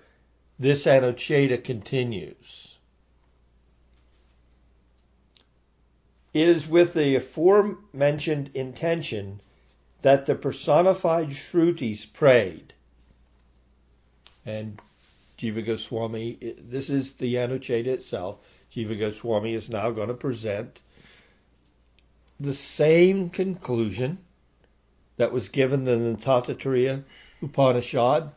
this 0.59 0.85
Anucheta 0.85 1.63
continues. 1.63 2.77
It 6.35 6.49
is 6.49 6.69
with 6.69 6.93
the 6.93 7.17
aforementioned 7.17 8.51
intention 8.53 9.41
that 10.03 10.27
the 10.27 10.35
personified 10.35 11.31
Shrutis 11.31 12.05
prayed. 12.13 12.75
And 14.45 14.81
Jiva 15.39 15.65
Goswami, 15.65 16.39
this 16.59 16.89
is 16.89 17.13
the 17.15 17.35
Anucheta 17.35 17.89
itself. 17.89 18.39
Jiva 18.75 18.99
Goswami 18.99 19.55
is 19.55 19.69
now 19.69 19.91
going 19.91 20.09
to 20.09 20.15
present 20.15 20.81
the 22.41 22.55
same 22.55 23.29
conclusion 23.29 24.19
that 25.17 25.33
was 25.33 25.49
given 25.49 25.87
in 25.89 26.13
the 26.15 26.19
Taittiriya 26.19 27.05
Upanishad 27.43 28.31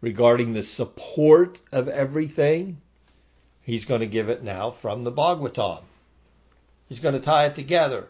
regarding 0.00 0.52
the 0.52 0.62
support 0.62 1.60
of 1.70 1.88
everything. 1.88 2.80
He's 3.62 3.84
going 3.84 4.00
to 4.00 4.06
give 4.06 4.28
it 4.28 4.42
now 4.42 4.70
from 4.70 5.04
the 5.04 5.12
Bhagavatam. 5.12 5.82
He's 6.88 7.00
going 7.00 7.14
to 7.14 7.20
tie 7.20 7.46
it 7.46 7.54
together. 7.54 8.08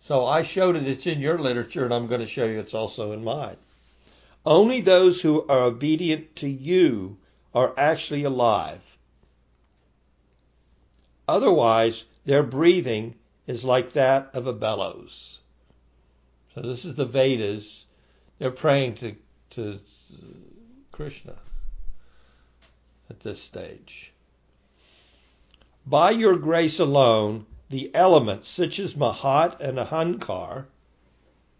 So 0.00 0.26
I 0.26 0.42
showed 0.42 0.76
it, 0.76 0.86
it's 0.86 1.06
in 1.06 1.20
your 1.20 1.38
literature, 1.38 1.84
and 1.84 1.94
I'm 1.94 2.08
going 2.08 2.20
to 2.20 2.26
show 2.26 2.44
you 2.44 2.58
it's 2.58 2.74
also 2.74 3.12
in 3.12 3.22
mine. 3.22 3.56
Only 4.44 4.80
those 4.80 5.22
who 5.22 5.46
are 5.46 5.62
obedient 5.62 6.36
to 6.36 6.48
you 6.48 7.18
are 7.54 7.74
actually 7.76 8.24
alive. 8.24 8.80
Otherwise, 11.28 12.04
their 12.24 12.42
breathing 12.42 13.14
is 13.46 13.64
like 13.64 13.92
that 13.92 14.30
of 14.34 14.46
a 14.46 14.52
bellows. 14.52 15.40
So 16.54 16.60
this 16.60 16.84
is 16.84 16.94
the 16.94 17.06
Vedas. 17.06 17.86
They're 18.38 18.50
praying 18.50 18.96
to, 18.96 19.16
to 19.50 19.80
Krishna 20.90 21.36
at 23.08 23.20
this 23.20 23.40
stage. 23.40 24.12
By 25.86 26.10
your 26.10 26.36
grace 26.36 26.78
alone, 26.78 27.46
the 27.70 27.94
elements, 27.94 28.48
such 28.48 28.78
as 28.78 28.94
Mahat 28.94 29.60
and 29.60 29.78
Ahankar, 29.78 30.66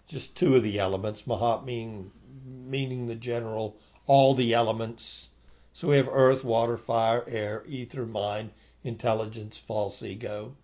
just 0.08 0.34
two 0.34 0.56
of 0.56 0.62
the 0.62 0.78
elements, 0.78 1.22
Mahat 1.22 1.64
meaning, 1.64 2.10
meaning 2.44 3.06
the 3.06 3.14
general, 3.14 3.76
all 4.06 4.34
the 4.34 4.54
elements. 4.54 5.28
So 5.72 5.88
we 5.88 5.96
have 5.96 6.08
earth, 6.10 6.44
water, 6.44 6.76
fire, 6.76 7.24
air, 7.26 7.64
ether, 7.66 8.06
mind, 8.06 8.50
intelligence, 8.84 9.58
false 9.58 10.02
ego. 10.02 10.54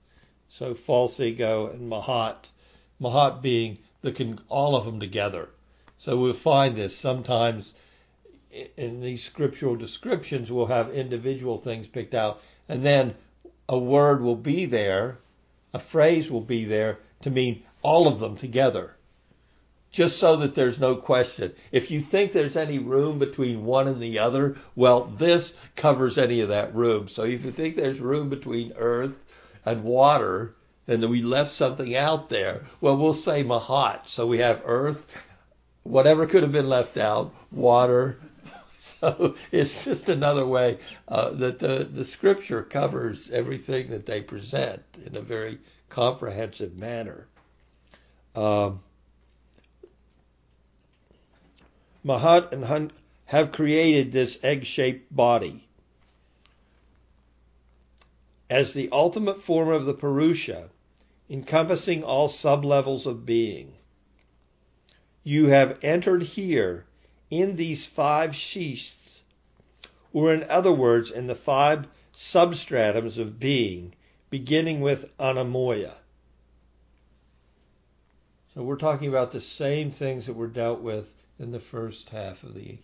So 0.48 0.74
false 0.74 1.20
ego 1.20 1.66
and 1.66 1.90
Mahat, 1.90 2.50
Mahat 3.00 3.42
being 3.42 3.78
the 4.00 4.12
can 4.12 4.40
all 4.48 4.76
of 4.76 4.85
them 4.85 5.00
together. 5.00 5.50
So 5.98 6.16
we'll 6.16 6.33
find 6.33 6.76
this 6.76 6.96
sometimes 6.96 7.74
in 8.76 9.00
these 9.00 9.22
scriptural 9.22 9.76
descriptions. 9.76 10.50
We'll 10.50 10.66
have 10.66 10.90
individual 10.90 11.59
things 11.59 11.87
picked 11.87 12.14
out, 12.14 12.40
and 12.68 12.85
then 12.85 13.14
a 13.68 13.78
word 13.78 14.22
will 14.22 14.37
be 14.37 14.64
there, 14.64 15.18
a 15.74 15.78
phrase 15.78 16.31
will 16.31 16.40
be 16.40 16.64
there 16.64 16.98
to 17.22 17.31
mean 17.31 17.62
all 17.83 18.09
of 18.09 18.20
them 18.20 18.37
together. 18.37 18.96
Just 19.90 20.18
so 20.18 20.37
that 20.37 20.55
there's 20.55 20.79
no 20.79 20.96
question. 20.96 21.55
If 21.72 21.90
you 21.90 22.01
think 22.01 22.33
there's 22.33 22.57
any 22.57 22.79
room 22.79 23.18
between 23.18 23.64
one 23.64 23.88
and 23.88 24.01
the 24.01 24.18
other, 24.18 24.57
well, 24.77 25.05
this 25.05 25.55
covers 25.77 26.18
any 26.18 26.40
of 26.40 26.51
that 26.51 26.74
room. 26.74 27.09
So 27.09 27.22
if 27.22 27.44
you 27.44 27.53
think 27.53 27.74
there's 27.74 27.98
room 27.98 28.29
between 28.29 28.74
earth 28.77 29.14
and 29.64 29.85
water, 29.85 30.55
then 30.87 31.09
we 31.09 31.22
left 31.22 31.53
something 31.53 31.94
out 31.96 32.29
there. 32.29 32.64
Well, 32.81 32.96
we'll 32.96 33.14
say 33.14 33.44
Mahat. 33.44 34.09
So 34.09 34.27
we 34.27 34.38
have 34.38 34.62
earth, 34.64 35.05
whatever 35.83 36.27
could 36.27 36.42
have 36.42 36.53
been 36.53 36.68
left 36.68 36.96
out, 36.96 37.35
water. 37.51 38.18
So 39.01 39.37
it's 39.53 39.85
just 39.85 40.09
another 40.09 40.46
way 40.46 40.79
uh, 41.07 41.31
that 41.31 41.59
the, 41.59 41.88
the 41.92 42.05
scripture 42.05 42.62
covers 42.62 43.31
everything 43.31 43.90
that 43.90 44.07
they 44.07 44.22
present 44.22 44.83
in 45.05 45.14
a 45.14 45.20
very 45.20 45.59
comprehensive 45.88 46.77
manner. 46.77 47.27
Um, 48.35 48.81
Mahat 52.09 52.53
and 52.53 52.64
Hun 52.64 52.90
have 53.27 53.53
created 53.53 54.12
this 54.12 54.38
egg 54.42 54.64
shaped 54.64 55.14
body. 55.14 55.68
As 58.49 58.73
the 58.73 58.88
ultimate 58.90 59.42
form 59.42 59.68
of 59.68 59.85
the 59.85 59.92
Purusha, 59.92 60.71
encompassing 61.29 62.03
all 62.03 62.31
sublevels 62.31 63.05
of 63.05 63.27
being. 63.27 63.75
You 65.23 65.49
have 65.49 65.79
entered 65.83 66.23
here 66.23 66.87
in 67.29 67.57
these 67.57 67.85
five 67.85 68.35
sheaths, 68.35 69.23
or 70.14 70.33
in 70.33 70.44
other 70.44 70.73
words, 70.73 71.11
in 71.11 71.27
the 71.27 71.35
five 71.35 71.87
substratums 72.16 73.18
of 73.18 73.38
being, 73.38 73.94
beginning 74.31 74.81
with 74.81 75.14
Anamoya. 75.18 75.92
So 78.55 78.62
we're 78.62 78.77
talking 78.77 79.09
about 79.09 79.33
the 79.33 79.42
same 79.42 79.90
things 79.90 80.25
that 80.25 80.33
were 80.33 80.47
dealt 80.47 80.81
with 80.81 81.12
in 81.38 81.53
the 81.53 81.61
first 81.61 82.11
half 82.11 82.42
of 82.42 82.55
the 82.55 82.79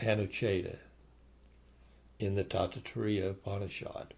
Anucheta 0.00 0.76
in 2.18 2.34
the 2.34 2.44
Taittiriya 2.44 3.30
Upanishad. 3.30 4.14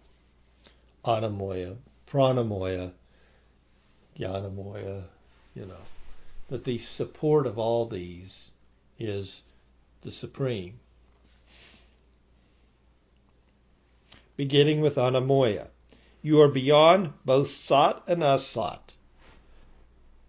Anamoya, 1.03 1.77
Pranamoya, 2.11 2.91
Jnanamoya, 4.17 5.03
you 5.55 5.65
know. 5.65 5.85
But 6.49 6.63
the 6.63 6.79
support 6.79 7.47
of 7.47 7.57
all 7.57 7.85
these 7.85 8.51
is 8.99 9.41
the 10.01 10.11
supreme. 10.11 10.79
Beginning 14.35 14.81
with 14.81 14.95
Anamoya. 14.95 15.67
You 16.21 16.41
are 16.41 16.49
beyond 16.49 17.13
both 17.25 17.49
Sat 17.49 18.03
and 18.07 18.21
Asat. 18.21 18.95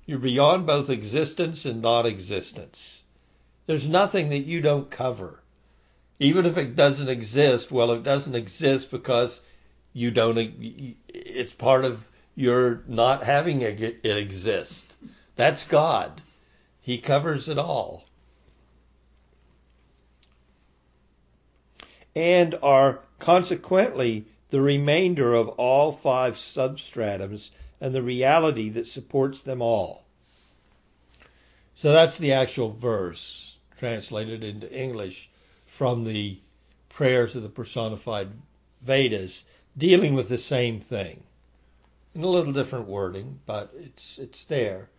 You're 0.06 0.18
beyond 0.18 0.66
both 0.66 0.90
existence 0.90 1.64
and 1.64 1.82
non 1.82 2.06
existence. 2.06 3.02
There's 3.68 3.86
nothing 3.86 4.30
that 4.30 4.46
you 4.46 4.62
don't 4.62 4.90
cover. 4.90 5.42
Even 6.18 6.46
if 6.46 6.56
it 6.56 6.74
doesn't 6.74 7.10
exist, 7.10 7.70
well, 7.70 7.92
it 7.92 8.02
doesn't 8.02 8.34
exist 8.34 8.90
because 8.90 9.42
you 9.92 10.10
don't, 10.10 10.38
it's 11.06 11.52
part 11.52 11.84
of 11.84 12.02
your 12.34 12.82
not 12.88 13.24
having 13.24 13.60
it 13.60 14.00
exist. 14.06 14.86
That's 15.36 15.66
God. 15.66 16.22
He 16.80 16.96
covers 16.96 17.50
it 17.50 17.58
all. 17.58 18.06
And 22.16 22.54
are 22.62 23.00
consequently 23.18 24.24
the 24.48 24.62
remainder 24.62 25.34
of 25.34 25.48
all 25.48 25.92
five 25.92 26.36
substratums 26.36 27.50
and 27.82 27.94
the 27.94 28.02
reality 28.02 28.70
that 28.70 28.86
supports 28.86 29.40
them 29.40 29.60
all. 29.60 30.06
So 31.74 31.92
that's 31.92 32.16
the 32.16 32.32
actual 32.32 32.70
verse 32.70 33.47
translated 33.78 34.44
into 34.44 34.70
English 34.72 35.30
from 35.66 36.04
the 36.04 36.38
prayers 36.88 37.36
of 37.36 37.42
the 37.42 37.48
personified 37.48 38.28
Vedas 38.82 39.44
dealing 39.76 40.14
with 40.14 40.28
the 40.28 40.38
same 40.38 40.80
thing. 40.80 41.22
in 42.14 42.24
a 42.24 42.26
little 42.26 42.52
different 42.52 42.88
wording, 42.88 43.38
but 43.46 43.72
it's 43.78 44.18
it's 44.18 44.44
there. 44.44 44.90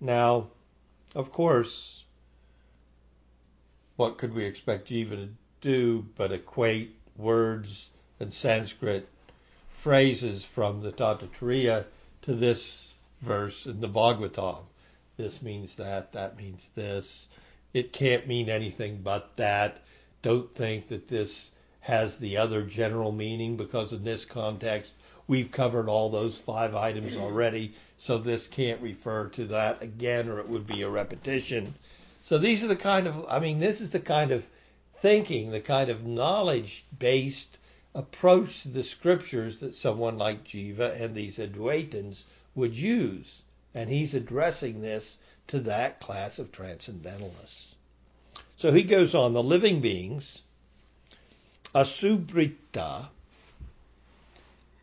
Now, 0.00 0.48
of 1.14 1.32
course, 1.32 2.04
what 3.96 4.18
could 4.18 4.32
we 4.32 4.44
expect 4.44 4.88
Jiva 4.88 5.16
to 5.16 5.28
do 5.60 6.06
but 6.16 6.32
equate 6.32 6.94
words 7.16 7.90
and 8.20 8.32
Sanskrit 8.32 9.08
phrases 9.68 10.44
from 10.44 10.80
the 10.82 10.92
Taittiriya 10.92 11.86
to 12.22 12.34
this 12.34 12.88
verse 13.20 13.66
in 13.66 13.80
the 13.80 13.88
Bhagavatam? 13.88 14.62
This 15.16 15.42
means 15.42 15.74
that, 15.76 16.12
that 16.12 16.36
means 16.36 16.66
this. 16.74 17.26
It 17.72 17.92
can't 17.92 18.26
mean 18.26 18.48
anything 18.48 19.00
but 19.02 19.36
that. 19.36 19.82
Don't 20.22 20.52
think 20.52 20.88
that 20.88 21.08
this 21.08 21.50
has 21.80 22.16
the 22.16 22.36
other 22.36 22.62
general 22.62 23.12
meaning 23.12 23.56
because 23.56 23.92
in 23.92 24.04
this 24.04 24.24
context 24.24 24.92
we've 25.26 25.52
covered 25.52 25.88
all 25.88 26.10
those 26.10 26.36
five 26.36 26.74
items 26.74 27.12
mm-hmm. 27.12 27.22
already, 27.22 27.74
so 27.96 28.18
this 28.18 28.46
can't 28.48 28.80
refer 28.80 29.28
to 29.28 29.46
that 29.46 29.80
again 29.80 30.28
or 30.28 30.40
it 30.40 30.48
would 30.48 30.66
be 30.66 30.82
a 30.82 30.90
repetition. 30.90 31.74
So 32.24 32.38
these 32.38 32.62
are 32.64 32.68
the 32.68 32.76
kind 32.76 33.06
of, 33.06 33.24
I 33.28 33.38
mean, 33.38 33.60
this 33.60 33.80
is 33.80 33.90
the 33.90 34.00
kind 34.00 34.32
of 34.32 34.46
thinking, 34.96 35.50
the 35.50 35.60
kind 35.60 35.90
of 35.90 36.04
knowledge 36.04 36.84
based 36.98 37.58
approach 37.94 38.62
to 38.62 38.68
the 38.68 38.82
scriptures 38.82 39.58
that 39.58 39.74
someone 39.74 40.18
like 40.18 40.44
Jiva 40.44 41.00
and 41.00 41.14
these 41.14 41.38
Advaitins 41.38 42.24
would 42.54 42.76
use. 42.76 43.42
And 43.74 43.88
he's 43.88 44.14
addressing 44.14 44.80
this 44.80 45.18
to 45.50 45.60
that 45.60 46.00
class 46.00 46.38
of 46.38 46.52
transcendentalists. 46.52 47.74
So 48.56 48.72
he 48.72 48.82
goes 48.82 49.14
on 49.14 49.32
the 49.32 49.42
living 49.42 49.80
beings 49.80 50.42
asubrita 51.74 53.08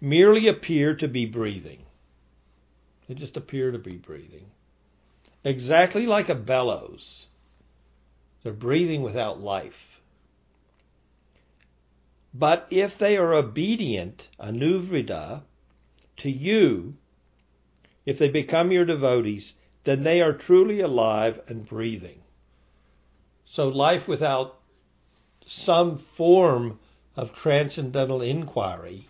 merely 0.01 0.47
appear 0.47 0.95
to 0.95 1.07
be 1.07 1.25
breathing. 1.25 1.79
They 3.07 3.13
just 3.15 3.37
appear 3.37 3.71
to 3.71 3.79
be 3.79 3.95
breathing. 3.95 4.45
Exactly 5.43 6.05
like 6.05 6.29
a 6.29 6.35
bellows. 6.35 7.27
They're 8.43 8.53
breathing 8.53 9.01
without 9.01 9.39
life. 9.39 9.99
But 12.33 12.67
if 12.69 12.97
they 12.97 13.17
are 13.17 13.33
obedient, 13.33 14.27
anuvrida, 14.39 15.43
to 16.17 16.29
you, 16.29 16.95
if 18.05 18.19
they 18.19 18.29
become 18.29 18.71
your 18.71 18.85
devotees, 18.85 19.53
then 19.87 20.03
they 20.03 20.19
are 20.21 20.33
truly 20.33 20.81
alive 20.81 21.39
and 21.47 21.65
breathing. 21.65 22.19
So 23.45 23.69
life 23.69 24.05
without 24.05 24.59
some 25.45 25.97
form 25.97 26.77
of 27.15 27.33
transcendental 27.33 28.21
inquiry 28.21 29.07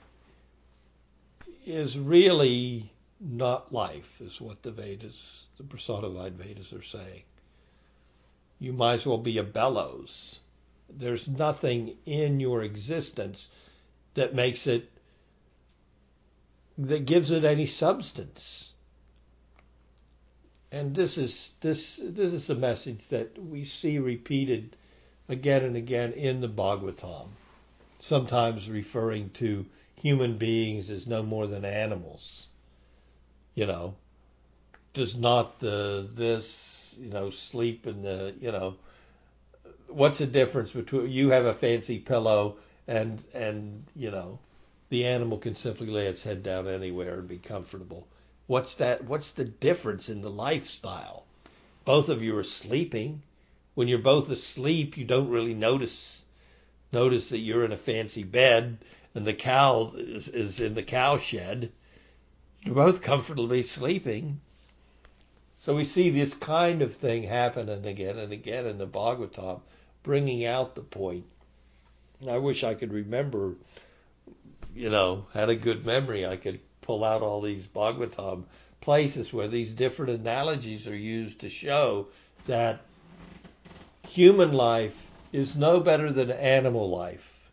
is 1.66 1.98
really 1.98 2.92
not 3.20 3.74
life, 3.74 4.22
is 4.22 4.40
what 4.40 4.62
the 4.62 4.70
Vedas, 4.70 5.48
the 5.58 5.64
personified 5.64 6.38
Vedas 6.38 6.72
are 6.72 6.84
saying. 6.84 7.24
You 8.60 8.72
might 8.72 8.94
as 8.94 9.06
well 9.08 9.18
be 9.18 9.40
a 9.40 9.44
bellows. 9.44 10.38
There's 10.92 11.28
nothing 11.28 11.98
in 12.06 12.40
your 12.40 12.62
existence 12.62 13.50
that 14.14 14.36
makes 14.36 14.68
it, 14.68 14.92
that 16.78 17.08
gives 17.08 17.32
it 17.32 17.46
any 17.46 17.66
substance. 17.66 18.67
And 20.72 20.96
this 20.96 21.18
is 21.18 21.52
this 21.62 22.00
this 22.04 22.34
is 22.34 22.50
a 22.50 22.56
message 22.56 23.08
that 23.08 23.42
we 23.42 23.64
see 23.64 24.00
repeated 24.00 24.76
again 25.30 25.64
and 25.64 25.78
again 25.78 26.12
in 26.14 26.42
the 26.42 26.50
Bhagavatam, 26.50 27.30
sometimes 28.00 28.70
referring 28.70 29.30
to 29.32 29.66
human 29.96 30.38
beings 30.38 30.90
as 30.90 31.08
no 31.08 31.24
more 31.24 31.48
than 31.48 31.64
animals. 31.64 32.48
You 33.56 33.66
know, 33.66 33.96
does 34.94 35.16
not 35.16 35.60
the 35.60 36.10
this 36.14 36.96
you 37.00 37.12
know 37.12 37.30
sleep 37.30 37.88
in 37.88 38.02
the 38.02 38.34
you 38.42 38.52
know 38.52 38.76
what's 39.88 40.18
the 40.18 40.28
difference 40.28 40.72
between 40.72 41.10
you 41.10 41.30
have 41.30 41.46
a 41.46 41.54
fancy 41.54 42.00
pillow 42.00 42.58
and 42.88 43.24
and 43.34 43.86
you 43.96 44.12
know 44.12 44.40
the 44.90 45.06
animal 45.06 45.38
can 45.38 45.56
simply 45.56 45.88
lay 45.88 46.08
its 46.08 46.24
head 46.24 46.44
down 46.44 46.68
anywhere 46.68 47.20
and 47.20 47.28
be 47.28 47.38
comfortable. 47.38 48.08
What's 48.48 48.76
that? 48.76 49.04
What's 49.04 49.32
the 49.32 49.46
difference 49.46 50.10
in 50.10 50.22
the 50.22 50.30
lifestyle? 50.30 51.26
Both 51.86 52.10
of 52.10 52.24
you 52.24 52.36
are 52.38 52.44
sleeping 52.44 53.22
when 53.78 53.88
you're 53.88 54.00
both 54.00 54.32
asleep, 54.32 54.98
you 54.98 55.06
don't 55.06 55.30
really 55.30 55.54
notice 55.54 56.26
notice 56.92 57.28
that 57.28 57.38
you're 57.38 57.64
in 57.64 57.72
a 57.72 57.78
fancy 57.78 58.24
bed 58.24 58.80
and 59.14 59.24
the 59.24 59.36
cow 59.36 59.92
is, 59.96 60.28
is 60.30 60.60
in 60.60 60.74
the 60.74 60.82
cow 60.82 61.20
shed. 61.20 61.72
You're 62.64 62.74
both 62.74 63.04
comfortably 63.04 63.62
sleeping. 63.62 64.42
So 65.60 65.76
we 65.76 65.84
see 65.84 66.10
this 66.10 66.34
kind 66.34 66.82
of 66.82 66.96
thing 66.96 67.22
happening 67.22 67.86
again 67.86 68.18
and 68.18 68.34
again 68.34 68.66
in 68.66 68.80
the 68.80 68.88
Bhagavatam, 68.88 69.62
bringing 70.02 70.44
out 70.44 70.74
the 70.74 70.82
point. 70.82 71.26
I 72.28 72.40
wish 72.40 72.64
I 72.64 72.74
could 72.74 72.92
remember, 72.92 73.58
you 74.74 74.90
know, 74.90 75.28
had 75.36 75.50
a 75.50 75.56
good 75.56 75.86
memory. 75.86 76.26
I 76.26 76.36
could 76.36 76.60
pull 76.88 77.04
out 77.04 77.22
all 77.22 77.42
these 77.42 77.68
Bhagavatam 77.68 78.46
places 78.80 79.34
where 79.34 79.50
these 79.50 79.72
different 79.72 80.10
analogies 80.10 80.88
are 80.88 80.96
used 80.96 81.42
to 81.42 81.50
show 81.50 82.08
that 82.46 82.80
human 84.08 84.54
life 84.54 85.06
is 85.34 85.54
no 85.54 85.82
better 85.82 86.12
than 86.14 86.32
animal 86.32 86.90
life 86.90 87.52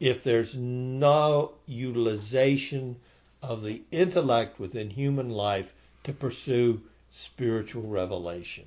if 0.00 0.24
there's 0.24 0.56
no 0.56 1.52
utilization 1.66 2.96
of 3.42 3.62
the 3.62 3.82
intellect 3.90 4.58
within 4.58 4.88
human 4.88 5.28
life 5.28 5.70
to 6.02 6.12
pursue 6.12 6.80
spiritual 7.10 7.82
revelation. 7.82 8.64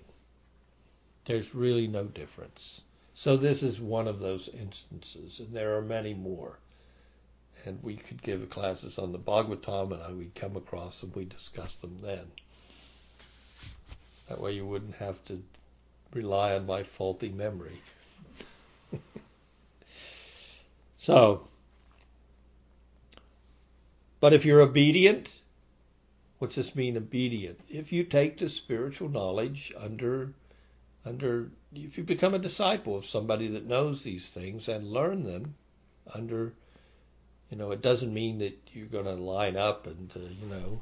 There's 1.25 1.55
really 1.55 1.87
no 1.87 2.03
difference. 2.05 2.81
So 3.15 3.35
this 3.35 3.63
is 3.63 3.81
one 3.81 4.07
of 4.07 4.19
those 4.19 4.47
instances, 4.47 5.39
and 5.39 5.53
there 5.53 5.75
are 5.75 5.81
many 5.81 6.13
more. 6.13 6.59
And 7.65 7.81
we 7.81 7.95
could 7.95 8.21
give 8.21 8.47
classes 8.51 8.99
on 8.99 9.11
the 9.11 9.17
Bhagavatam, 9.17 9.91
and 9.91 10.03
I 10.03 10.11
would 10.11 10.35
come 10.35 10.55
across 10.55 11.01
them. 11.01 11.11
we'd 11.15 11.29
discuss 11.29 11.73
them 11.75 11.97
then. 12.01 12.31
That 14.29 14.39
way, 14.39 14.53
you 14.53 14.65
wouldn't 14.67 14.95
have 14.95 15.23
to 15.25 15.41
rely 16.13 16.55
on 16.55 16.67
my 16.67 16.83
faulty 16.83 17.29
memory. 17.29 17.81
so, 20.99 21.47
but 24.19 24.33
if 24.33 24.45
you're 24.45 24.61
obedient, 24.61 25.31
what's 26.39 26.55
this 26.55 26.75
mean 26.75 26.97
obedient? 26.97 27.59
If 27.69 27.91
you 27.91 28.03
take 28.03 28.37
the 28.37 28.49
spiritual 28.49 29.09
knowledge 29.09 29.73
under 29.77 30.33
under 31.05 31.51
if 31.73 31.97
you 31.97 32.03
become 32.03 32.33
a 32.33 32.39
disciple 32.39 32.95
of 32.95 33.05
somebody 33.05 33.47
that 33.49 33.67
knows 33.67 34.03
these 34.03 34.27
things 34.27 34.67
and 34.67 34.91
learn 34.91 35.23
them 35.23 35.53
under 36.13 36.53
you 37.55 37.61
know 37.61 37.71
it 37.71 37.81
doesn't 37.81 38.13
mean 38.13 38.39
that 38.39 38.59
you're 38.73 38.85
going 38.87 39.05
to 39.05 39.13
line 39.13 39.55
up 39.55 39.87
and 39.87 40.11
uh, 40.13 40.19
you 40.19 40.47
know 40.49 40.79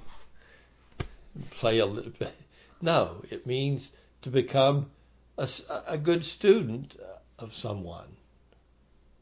play 1.52 1.78
a 1.78 1.86
little 1.86 2.12
bit 2.12 2.36
no 2.82 3.24
it 3.30 3.46
means 3.46 3.92
to 4.24 4.30
become 4.30 4.90
a, 5.38 5.48
a 5.88 5.98
good 5.98 6.24
student 6.26 6.96
of 7.40 7.54
someone. 7.54 8.18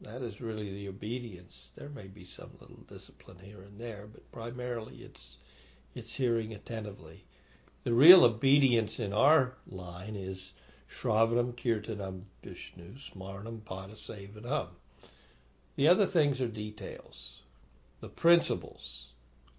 That 0.02 0.22
is 0.22 0.40
really 0.40 0.72
the 0.72 0.88
obedience. 0.88 1.70
There 1.76 1.88
may 1.88 2.08
be 2.08 2.24
some 2.24 2.50
little 2.60 2.84
discipline 2.88 3.38
here 3.40 3.62
and 3.62 3.80
there, 3.80 4.06
but 4.06 4.30
primarily 4.32 4.96
it's 4.96 5.36
it's 5.94 6.14
hearing 6.14 6.52
attentively. 6.52 7.24
The 7.84 7.92
real 7.92 8.24
obedience 8.24 8.98
in 8.98 9.12
our 9.12 9.54
line 9.66 10.16
is 10.16 10.52
Shravanam 10.90 11.54
Kirtanam 11.54 12.22
Vishnu 12.42 12.94
Smarnam 12.96 13.60
Padasevanam. 13.60 14.68
The 15.76 15.88
other 15.88 16.06
things 16.06 16.40
are 16.40 16.48
details. 16.48 17.41
The 18.02 18.08
principles 18.08 19.06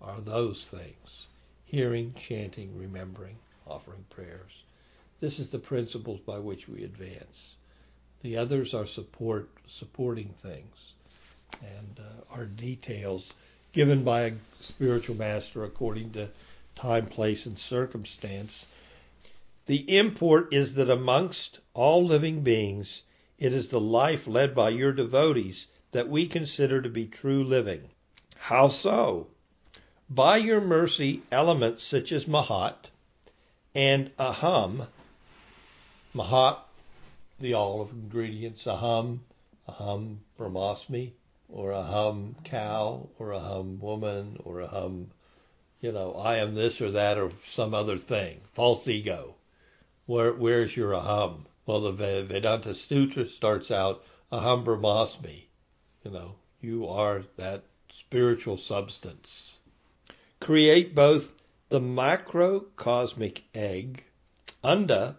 are 0.01 0.19
those 0.19 0.67
things 0.67 1.27
hearing, 1.63 2.13
chanting, 2.17 2.77
remembering, 2.77 3.37
offering 3.65 4.03
prayers. 4.09 4.63
This 5.21 5.39
is 5.39 5.47
the 5.47 5.59
principles 5.59 6.19
by 6.19 6.39
which 6.39 6.67
we 6.67 6.83
advance. 6.83 7.55
The 8.21 8.35
others 8.35 8.73
are 8.73 8.85
support 8.85 9.47
supporting 9.69 10.27
things 10.41 10.93
and 11.61 11.97
uh, 11.97 12.35
are 12.37 12.45
details 12.45 13.31
given 13.71 14.03
by 14.03 14.23
a 14.23 14.33
spiritual 14.59 15.15
master 15.15 15.63
according 15.63 16.11
to 16.11 16.27
time, 16.75 17.05
place, 17.05 17.45
and 17.45 17.57
circumstance. 17.57 18.65
The 19.67 19.97
import 19.97 20.53
is 20.53 20.73
that 20.73 20.89
amongst 20.89 21.61
all 21.73 22.05
living 22.05 22.41
beings, 22.41 23.03
it 23.39 23.53
is 23.53 23.69
the 23.69 23.79
life 23.79 24.27
led 24.27 24.53
by 24.53 24.71
your 24.71 24.91
devotees 24.91 25.67
that 25.91 26.09
we 26.09 26.27
consider 26.27 26.81
to 26.81 26.89
be 26.89 27.05
true 27.05 27.45
living. 27.45 27.89
How 28.47 28.67
so? 28.67 29.27
By 30.09 30.35
your 30.35 30.59
mercy, 30.59 31.21
elements 31.31 31.81
such 31.85 32.11
as 32.11 32.25
Mahat 32.25 32.89
and 33.73 34.13
Aham 34.17 34.87
Mahat, 36.13 36.57
the 37.39 37.53
all 37.53 37.79
of 37.79 37.91
ingredients, 37.91 38.65
aham, 38.65 39.19
aham 39.69 40.17
brahmasmi, 40.37 41.13
or 41.47 41.71
aham 41.71 42.35
cow, 42.43 43.07
or 43.17 43.29
aham 43.29 43.79
woman, 43.79 44.37
or 44.43 44.55
aham 44.57 45.05
you 45.79 45.93
know, 45.93 46.13
I 46.13 46.35
am 46.39 46.53
this 46.53 46.81
or 46.81 46.91
that 46.91 47.17
or 47.17 47.29
some 47.45 47.73
other 47.73 47.97
thing. 47.97 48.41
False 48.51 48.85
ego. 48.89 49.35
Where 50.05 50.33
where's 50.33 50.75
your 50.75 50.91
aham? 50.91 51.45
Well, 51.65 51.79
the 51.79 51.93
Vedanta 51.93 52.75
Sutra 52.75 53.25
starts 53.25 53.71
out 53.71 54.03
aham 54.33 54.65
brahmasmi. 54.65 55.45
You 56.03 56.11
know, 56.11 56.35
you 56.59 56.89
are 56.89 57.23
that 57.37 57.63
spiritual 57.99 58.57
substance. 58.57 59.57
Create 60.39 60.95
both 60.95 61.33
the 61.69 61.79
microcosmic 61.79 63.43
egg, 63.53 64.03
anda, 64.63 65.17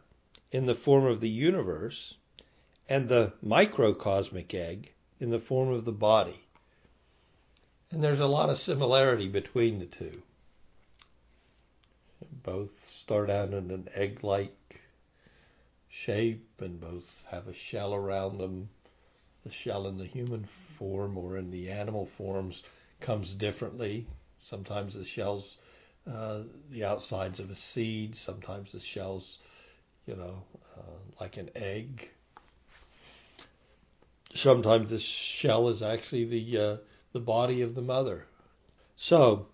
in 0.50 0.66
the 0.66 0.74
form 0.74 1.04
of 1.06 1.20
the 1.20 1.28
universe, 1.28 2.14
and 2.88 3.08
the 3.08 3.32
microcosmic 3.42 4.54
egg 4.54 4.92
in 5.18 5.30
the 5.30 5.38
form 5.38 5.70
of 5.70 5.84
the 5.84 5.92
body. 5.92 6.44
And 7.90 8.02
there's 8.02 8.20
a 8.20 8.26
lot 8.26 8.50
of 8.50 8.58
similarity 8.58 9.28
between 9.28 9.78
the 9.78 9.86
two. 9.86 10.22
Both 12.42 12.92
start 12.92 13.30
out 13.30 13.52
in 13.52 13.70
an 13.70 13.88
egg 13.94 14.22
like 14.22 14.80
shape 15.88 16.60
and 16.60 16.80
both 16.80 17.26
have 17.30 17.46
a 17.46 17.54
shell 17.54 17.94
around 17.94 18.38
them. 18.38 18.68
The 19.44 19.50
shell 19.50 19.86
in 19.86 19.98
the 19.98 20.06
human 20.06 20.48
form 20.78 21.18
or 21.18 21.36
in 21.36 21.50
the 21.50 21.70
animal 21.70 22.06
forms 22.06 22.62
comes 23.00 23.32
differently. 23.32 24.06
Sometimes 24.38 24.94
the 24.94 25.04
shell's 25.04 25.58
uh, 26.10 26.40
the 26.70 26.84
outsides 26.84 27.40
of 27.40 27.50
a 27.50 27.56
seed, 27.56 28.14
sometimes 28.14 28.72
the 28.72 28.80
shell's, 28.80 29.38
you 30.06 30.14
know, 30.16 30.42
uh, 30.76 31.20
like 31.20 31.36
an 31.36 31.50
egg. 31.54 32.10
Sometimes 34.34 34.90
the 34.90 34.98
shell 34.98 35.68
is 35.68 35.80
actually 35.80 36.24
the 36.24 36.58
uh, 36.58 36.76
the 37.12 37.20
body 37.20 37.62
of 37.62 37.74
the 37.74 37.82
mother. 37.82 38.26
So, 38.96 39.48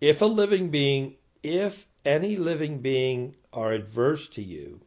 if 0.00 0.20
a 0.20 0.26
living 0.26 0.70
being, 0.70 1.16
if 1.42 1.86
any 2.04 2.36
living 2.36 2.78
being 2.78 3.34
are 3.52 3.72
adverse 3.72 4.28
to 4.30 4.42
you, 4.42 4.80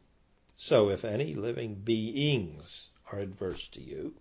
so 0.57 0.89
if 0.89 1.03
any 1.03 1.35
living 1.35 1.75
beings 1.75 2.89
are 3.11 3.19
adverse 3.19 3.67
to 3.67 3.81
you, 3.81 4.13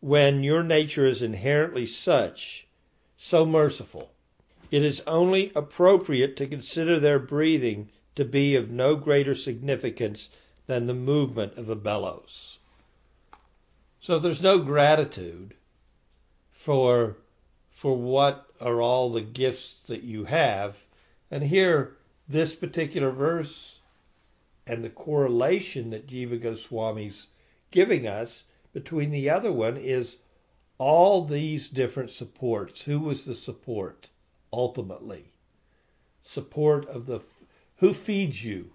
when 0.00 0.42
your 0.42 0.62
nature 0.62 1.06
is 1.06 1.22
inherently 1.22 1.86
such, 1.86 2.66
so 3.16 3.46
merciful, 3.46 4.10
it 4.70 4.82
is 4.82 5.02
only 5.06 5.52
appropriate 5.54 6.36
to 6.36 6.46
consider 6.46 6.98
their 6.98 7.18
breathing 7.18 7.88
to 8.14 8.24
be 8.24 8.54
of 8.56 8.70
no 8.70 8.96
greater 8.96 9.34
significance 9.34 10.28
than 10.66 10.86
the 10.86 10.94
movement 10.94 11.56
of 11.56 11.68
a 11.68 11.76
bellows. 11.76 12.58
So 14.00 14.16
if 14.16 14.22
there's 14.22 14.42
no 14.42 14.58
gratitude, 14.58 15.54
for 16.52 17.16
for 17.76 17.94
what 17.94 18.46
are 18.60 18.80
all 18.80 19.10
the 19.10 19.20
gifts 19.20 19.80
that 19.86 20.02
you 20.02 20.24
have. 20.24 20.76
And 21.30 21.42
here, 21.42 21.96
this 22.26 22.54
particular 22.54 23.10
verse 23.10 23.78
and 24.66 24.82
the 24.82 24.90
correlation 24.90 25.90
that 25.90 26.08
Jiva 26.08 26.40
Goswami's 26.40 27.26
giving 27.70 28.06
us 28.06 28.44
between 28.72 29.10
the 29.10 29.30
other 29.30 29.52
one 29.52 29.76
is 29.76 30.16
all 30.78 31.24
these 31.24 31.68
different 31.68 32.10
supports. 32.10 32.82
Who 32.82 33.00
was 33.00 33.24
the 33.24 33.34
support 33.34 34.08
ultimately? 34.52 35.32
Support 36.22 36.86
of 36.88 37.06
the 37.06 37.20
who 37.76 37.92
feeds 37.92 38.42
you? 38.42 38.72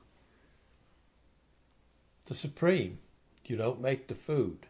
The 2.26 2.36
Supreme. 2.36 3.00
You 3.46 3.58
don't 3.58 3.82
make 3.82 4.08
the 4.08 4.16
food. 4.16 4.68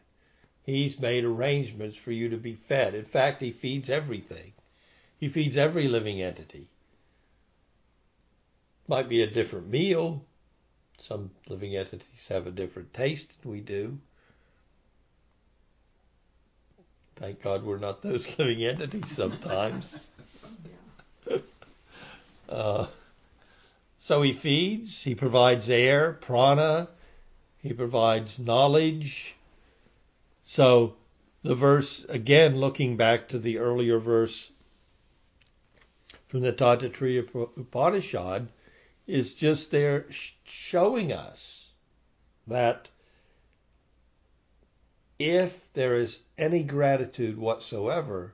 He's 0.64 1.00
made 1.00 1.24
arrangements 1.24 1.98
for 1.98 2.12
you 2.12 2.30
to 2.30 2.38
be 2.38 2.56
fed. 2.56 2.96
In 2.96 3.06
fact, 3.06 3.42
he 3.42 3.52
feeds 3.52 3.90
everything. 3.90 4.54
He 5.20 5.30
feeds 5.30 5.58
every 5.58 5.88
living 5.88 6.22
entity. 6.22 6.70
Might 8.88 9.10
be 9.10 9.22
a 9.22 9.30
different 9.30 9.68
meal. 9.68 10.26
Some 10.98 11.32
living 11.48 11.76
entities 11.76 12.28
have 12.30 12.48
a 12.48 12.52
different 12.52 12.94
taste 12.94 13.42
than 13.42 13.52
we 13.52 13.60
do. 13.60 14.00
Thank 17.22 17.44
God 17.44 17.64
we're 17.64 17.78
not 17.78 18.02
those 18.02 18.28
living 18.40 18.64
entities 18.64 19.12
sometimes. 19.12 19.96
uh, 22.50 22.88
so 24.00 24.24
he 24.24 24.34
feeds, 24.34 25.04
he 25.04 25.14
provides 25.14 25.70
air, 25.70 26.14
prana, 26.14 26.88
he 27.60 27.74
provides 27.74 28.40
knowledge, 28.40 29.36
so 30.44 30.96
the 31.44 31.54
verse, 31.54 32.06
again, 32.10 32.60
looking 32.60 32.98
back 32.98 33.30
to 33.30 33.38
the 33.38 33.60
earlier 33.60 34.00
verse 34.00 34.50
from 36.28 36.42
the 36.42 36.52
Taittiriya 36.52 37.28
Upanishad, 37.56 38.48
is 39.06 39.36
just 39.36 39.70
there 39.70 40.08
showing 40.44 41.14
us 41.14 41.70
that 42.48 42.90
if 45.30 45.72
there 45.74 45.98
is 45.98 46.20
any 46.38 46.64
gratitude 46.64 47.38
whatsoever, 47.38 48.34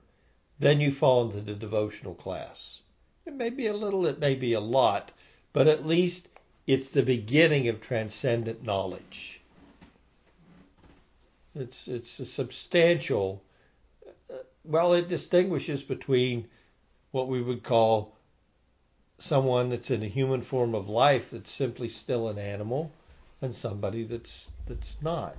then 0.59 0.79
you 0.79 0.91
fall 0.91 1.25
into 1.25 1.41
the 1.41 1.53
devotional 1.53 2.15
class. 2.15 2.79
It 3.25 3.33
may 3.33 3.49
be 3.49 3.67
a 3.67 3.73
little, 3.73 4.05
it 4.05 4.19
may 4.19 4.35
be 4.35 4.53
a 4.53 4.59
lot, 4.59 5.11
but 5.53 5.67
at 5.67 5.85
least 5.85 6.27
it's 6.65 6.89
the 6.89 7.03
beginning 7.03 7.67
of 7.67 7.81
transcendent 7.81 8.63
knowledge. 8.63 9.41
It's 11.55 11.87
it's 11.87 12.19
a 12.19 12.25
substantial. 12.25 13.41
Uh, 14.29 14.37
well, 14.63 14.93
it 14.93 15.09
distinguishes 15.09 15.81
between 15.81 16.47
what 17.11 17.27
we 17.27 17.41
would 17.41 17.63
call 17.63 18.15
someone 19.17 19.69
that's 19.69 19.89
in 19.89 20.03
a 20.03 20.07
human 20.07 20.41
form 20.41 20.75
of 20.75 20.87
life 20.87 21.31
that's 21.31 21.51
simply 21.51 21.89
still 21.89 22.27
an 22.27 22.37
animal, 22.37 22.91
and 23.41 23.55
somebody 23.55 24.03
that's 24.03 24.51
that's 24.67 24.95
not. 25.01 25.35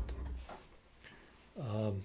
Um, 1.59 2.05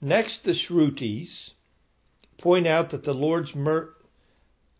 next, 0.00 0.44
the 0.44 0.50
Shrutis 0.50 1.52
point 2.38 2.66
out 2.66 2.90
that 2.90 3.04
the 3.04 3.14
Lord's 3.14 3.54
mer- 3.54 3.94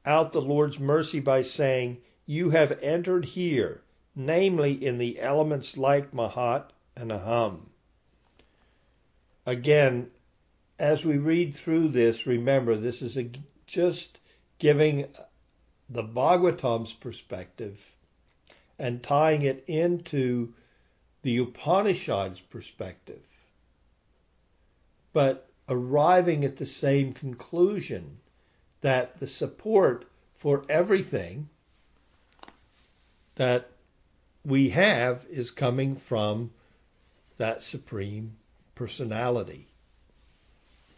out 0.05 0.33
the 0.33 0.42
Lord's 0.42 0.79
mercy 0.79 1.20
by 1.20 1.42
saying, 1.42 1.98
you 2.26 2.50
have 2.50 2.79
entered 2.83 3.24
here, 3.24 3.81
namely 4.14 4.72
in 4.72 4.98
the 4.98 5.20
elements 5.20 5.76
like 5.76 6.12
Mahat 6.12 6.70
and 6.96 7.11
Aham. 7.11 7.61
Again, 9.46 10.11
as 10.79 11.05
we 11.05 11.16
read 11.16 11.55
through 11.55 11.88
this, 11.88 12.26
remember 12.26 12.76
this 12.76 13.00
is 13.00 13.16
a, 13.16 13.31
just 13.66 14.20
giving 14.59 15.07
the 15.88 16.02
Bhagavatam's 16.02 16.92
perspective 16.92 17.79
and 18.79 19.03
tying 19.03 19.43
it 19.43 19.65
into 19.67 20.53
the 21.23 21.39
Upanishad's 21.39 22.41
perspective, 22.41 23.23
but 25.12 25.49
arriving 25.69 26.45
at 26.45 26.57
the 26.57 26.67
same 26.67 27.12
conclusion 27.12 28.19
that 28.83 29.19
the 29.19 29.27
support 29.27 30.07
for 30.37 30.65
everything 30.69 31.49
that 33.37 33.69
we 34.45 34.69
have 34.71 35.25
is 35.29 35.51
coming 35.51 35.97
from 35.97 36.51
that 37.37 37.62
supreme 37.62 38.37
personality. 38.75 39.67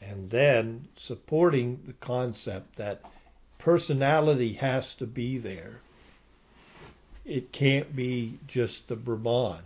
And 0.01 0.31
then 0.31 0.89
supporting 0.97 1.83
the 1.87 1.95
concept 1.95 2.77
that 2.77 3.03
personality 3.59 4.53
has 4.55 4.95
to 4.97 5.07
be 5.07 5.39
there. 5.39 5.81
It 7.29 7.53
can't 7.53 7.95
be 7.95 8.39
just 8.49 8.89
the 8.89 8.97
Brahman. 8.97 9.63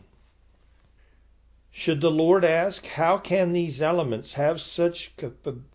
Should 1.70 2.03
the 2.03 2.11
Lord 2.11 2.44
ask, 2.44 2.85
how 2.85 3.16
can 3.16 3.53
these 3.53 3.81
elements 3.81 4.35
have 4.35 4.61
such 4.61 5.14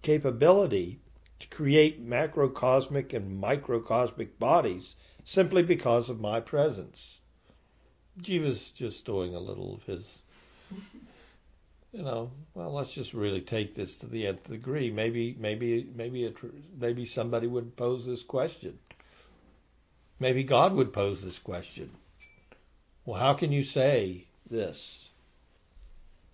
capability 0.04 1.00
to 1.40 1.48
create 1.48 2.08
macrocosmic 2.08 3.14
and 3.14 3.42
microcosmic 3.42 4.38
bodies 4.40 4.96
simply 5.24 5.64
because 5.64 6.10
of 6.10 6.20
my 6.20 6.40
presence. 6.40 7.20
Jiva's 8.22 8.72
just 8.72 9.06
doing 9.06 9.36
a 9.36 9.40
little 9.40 9.76
of 9.76 9.84
his, 9.84 10.22
you 11.92 12.02
know. 12.02 12.32
Well, 12.56 12.72
let's 12.74 12.94
just 12.94 13.14
really 13.14 13.42
take 13.42 13.76
this 13.76 13.96
to 13.98 14.08
the 14.08 14.26
nth 14.28 14.50
degree. 14.50 14.90
Maybe, 14.90 15.36
maybe, 15.38 15.88
maybe, 15.94 16.26
a, 16.26 16.34
maybe 16.80 17.06
somebody 17.06 17.46
would 17.46 17.76
pose 17.76 18.06
this 18.06 18.24
question. 18.24 18.80
Maybe 20.20 20.44
God 20.44 20.74
would 20.74 20.94
pose 20.94 21.22
this 21.22 21.40
question. 21.40 21.92
Well, 23.06 23.20
how 23.20 23.34
can 23.34 23.52
you 23.52 23.64
say 23.64 24.26
this? 24.50 25.08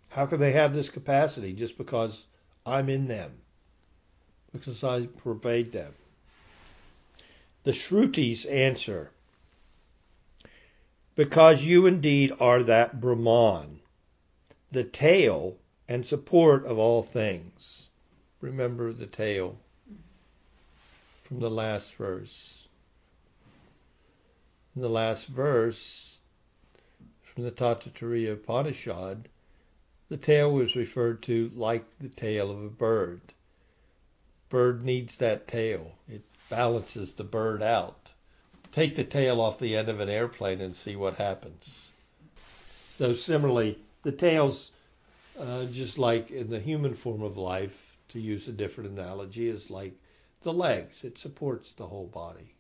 How 0.09 0.25
can 0.25 0.39
they 0.39 0.53
have 0.53 0.73
this 0.73 0.89
capacity 0.89 1.53
just 1.53 1.77
because 1.77 2.25
I'm 2.65 2.89
in 2.89 3.07
them? 3.07 3.31
Because 4.51 4.83
I 4.83 5.07
pervade 5.07 5.71
them. 5.71 5.93
The 7.63 7.71
Shrutis 7.71 8.45
answer, 8.45 9.11
Because 11.15 11.63
you 11.63 11.85
indeed 11.85 12.31
are 12.39 12.63
that 12.63 12.99
Brahman, 13.01 13.79
the 14.71 14.83
tail 14.83 15.57
and 15.87 16.05
support 16.05 16.65
of 16.65 16.77
all 16.77 17.03
things. 17.03 17.89
remember 18.41 18.91
the 18.91 19.07
tail 19.07 19.57
from 21.23 21.39
the 21.39 21.49
last 21.49 21.93
verse. 21.95 22.62
In 24.75 24.81
the 24.81 24.89
last 24.89 25.27
verse 25.27 26.19
from 27.21 27.43
the 27.43 27.51
Taittiriya 27.51 28.33
Upanishad, 28.33 29.29
the 30.09 30.17
tail 30.17 30.51
was 30.51 30.75
referred 30.75 31.21
to 31.23 31.51
like 31.53 31.85
the 31.99 32.09
tail 32.09 32.49
of 32.49 32.63
a 32.63 32.69
bird. 32.69 33.21
Bird 34.49 34.83
needs 34.83 35.17
that 35.17 35.47
tail. 35.47 35.91
It 36.07 36.23
balances 36.49 37.13
the 37.13 37.23
bird 37.23 37.61
out. 37.61 38.13
Take 38.71 38.95
the 38.95 39.03
tail 39.03 39.41
off 39.41 39.59
the 39.59 39.75
end 39.75 39.89
of 39.89 39.99
an 39.99 40.09
airplane 40.09 40.59
and 40.59 40.75
see 40.75 40.95
what 40.95 41.15
happens. 41.15 41.89
So 42.89 43.13
similarly, 43.13 43.77
the 44.01 44.11
tail's 44.11 44.71
uh, 45.39 45.65
just 45.65 45.97
like 45.97 46.31
in 46.31 46.49
the 46.49 46.59
human 46.59 46.95
form 46.95 47.21
of 47.21 47.37
life, 47.37 47.97
to 48.09 48.19
use 48.19 48.47
a 48.47 48.51
different 48.51 48.91
analogy, 48.91 49.49
is 49.49 49.69
like 49.69 49.93
the 50.41 50.53
legs. 50.53 51.03
It 51.03 51.17
supports 51.17 51.73
the 51.73 51.87
whole 51.87 52.07
body. 52.07 52.55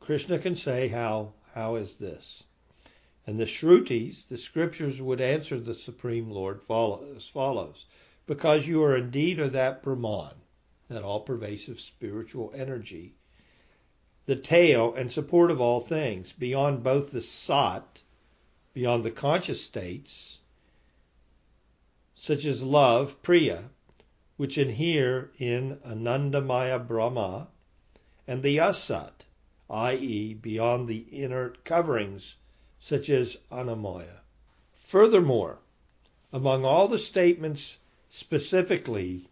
Krishna 0.00 0.38
can 0.38 0.56
say, 0.56 0.88
How 0.88 1.34
how 1.52 1.76
is 1.76 1.98
this? 1.98 2.44
And 3.26 3.38
the 3.38 3.44
Shrutis, 3.44 4.22
the 4.26 4.38
scriptures, 4.38 5.02
would 5.02 5.20
answer 5.20 5.60
the 5.60 5.74
Supreme 5.74 6.30
Lord 6.30 6.62
as 7.14 7.28
follows 7.28 7.84
Because 8.26 8.66
you 8.66 8.82
are 8.82 8.96
indeed 8.96 9.38
of 9.38 9.52
that 9.52 9.82
Brahman, 9.82 10.36
that 10.88 11.02
all 11.02 11.20
pervasive 11.20 11.78
spiritual 11.80 12.50
energy, 12.54 13.14
the 14.26 14.36
tail 14.36 14.94
and 14.94 15.12
support 15.12 15.50
of 15.50 15.60
all 15.60 15.80
things, 15.80 16.32
beyond 16.32 16.82
both 16.82 17.10
the 17.10 17.20
Sat, 17.20 18.00
beyond 18.72 19.04
the 19.04 19.10
conscious 19.10 19.62
states, 19.62 20.38
such 22.14 22.44
as 22.44 22.62
love, 22.62 23.20
Priya, 23.22 23.70
which 24.36 24.56
inhere 24.56 25.30
in 25.38 25.76
Anandamaya 25.84 26.78
Brahma, 26.78 27.48
and 28.26 28.42
the 28.42 28.58
Asat, 28.58 29.26
i.e., 29.70 30.34
beyond 30.34 30.88
the 30.88 31.06
inert 31.12 31.64
coverings, 31.64 32.36
such 32.80 33.08
as 33.08 33.36
Annamaya. 33.52 34.20
Furthermore, 34.88 35.58
among 36.32 36.64
all 36.64 36.88
the 36.88 36.98
statements 36.98 37.76
specifically, 38.08 39.28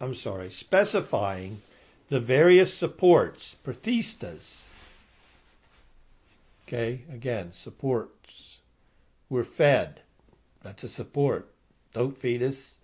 I'm 0.00 0.14
sorry, 0.14 0.50
specifying 0.50 1.60
the 2.08 2.20
various 2.20 2.72
supports, 2.72 3.56
pratistas, 3.64 4.68
okay, 6.66 7.02
again, 7.12 7.52
supports. 7.52 8.58
We're 9.28 9.44
fed. 9.44 10.00
That's 10.62 10.84
a 10.84 10.88
support. 10.88 11.48
Don't 11.92 12.16
feed 12.16 12.42
us. 12.42 12.76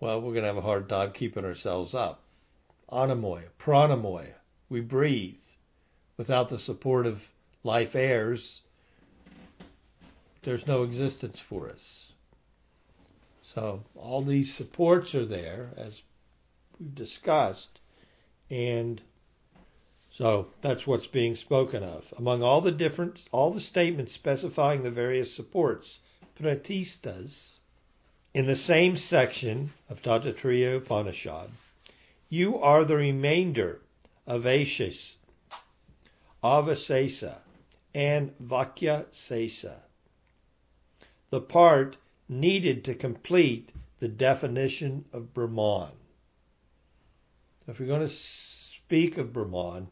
Well, 0.00 0.20
we're 0.20 0.32
going 0.32 0.42
to 0.42 0.48
have 0.48 0.56
a 0.56 0.62
hard 0.62 0.88
time 0.88 1.12
keeping 1.12 1.44
ourselves 1.44 1.94
up. 1.94 2.20
Annamaya, 2.90 3.48
pranamaya. 3.58 4.34
We 4.68 4.80
breathe. 4.80 5.43
Without 6.16 6.48
the 6.48 6.58
support 6.58 7.06
of 7.06 7.26
life 7.62 7.96
airs, 7.96 8.62
there's 10.42 10.66
no 10.66 10.82
existence 10.82 11.40
for 11.40 11.68
us. 11.68 12.12
So 13.42 13.82
all 13.96 14.22
these 14.22 14.52
supports 14.52 15.14
are 15.14 15.26
there, 15.26 15.72
as 15.76 16.02
we've 16.78 16.94
discussed, 16.94 17.80
and 18.50 19.00
so 20.10 20.48
that's 20.60 20.86
what's 20.86 21.08
being 21.08 21.34
spoken 21.34 21.82
of. 21.82 22.12
Among 22.16 22.42
all 22.42 22.60
the 22.60 22.70
different, 22.70 23.24
all 23.32 23.50
the 23.50 23.60
statements 23.60 24.12
specifying 24.12 24.82
the 24.82 24.90
various 24.90 25.34
supports, 25.34 25.98
pratistas, 26.40 27.58
in 28.32 28.46
the 28.46 28.56
same 28.56 28.96
section 28.96 29.72
of 29.88 30.02
Taittiriya 30.02 30.76
Upanishad, 30.76 31.50
you 32.28 32.58
are 32.58 32.84
the 32.84 32.96
remainder 32.96 33.80
of 34.26 34.44
Ashis, 34.44 35.14
Avasesa, 36.44 37.40
and 37.94 38.36
Vakya 38.38 39.06
Sesa, 39.10 39.80
the 41.30 41.40
part 41.40 41.96
needed 42.28 42.84
to 42.84 42.94
complete 42.94 43.70
the 43.98 44.08
definition 44.08 45.06
of 45.12 45.32
Brahman. 45.32 45.92
If 47.66 47.80
we're 47.80 47.86
going 47.86 48.02
to 48.02 48.08
speak 48.08 49.16
of 49.16 49.32
Brahman, 49.32 49.88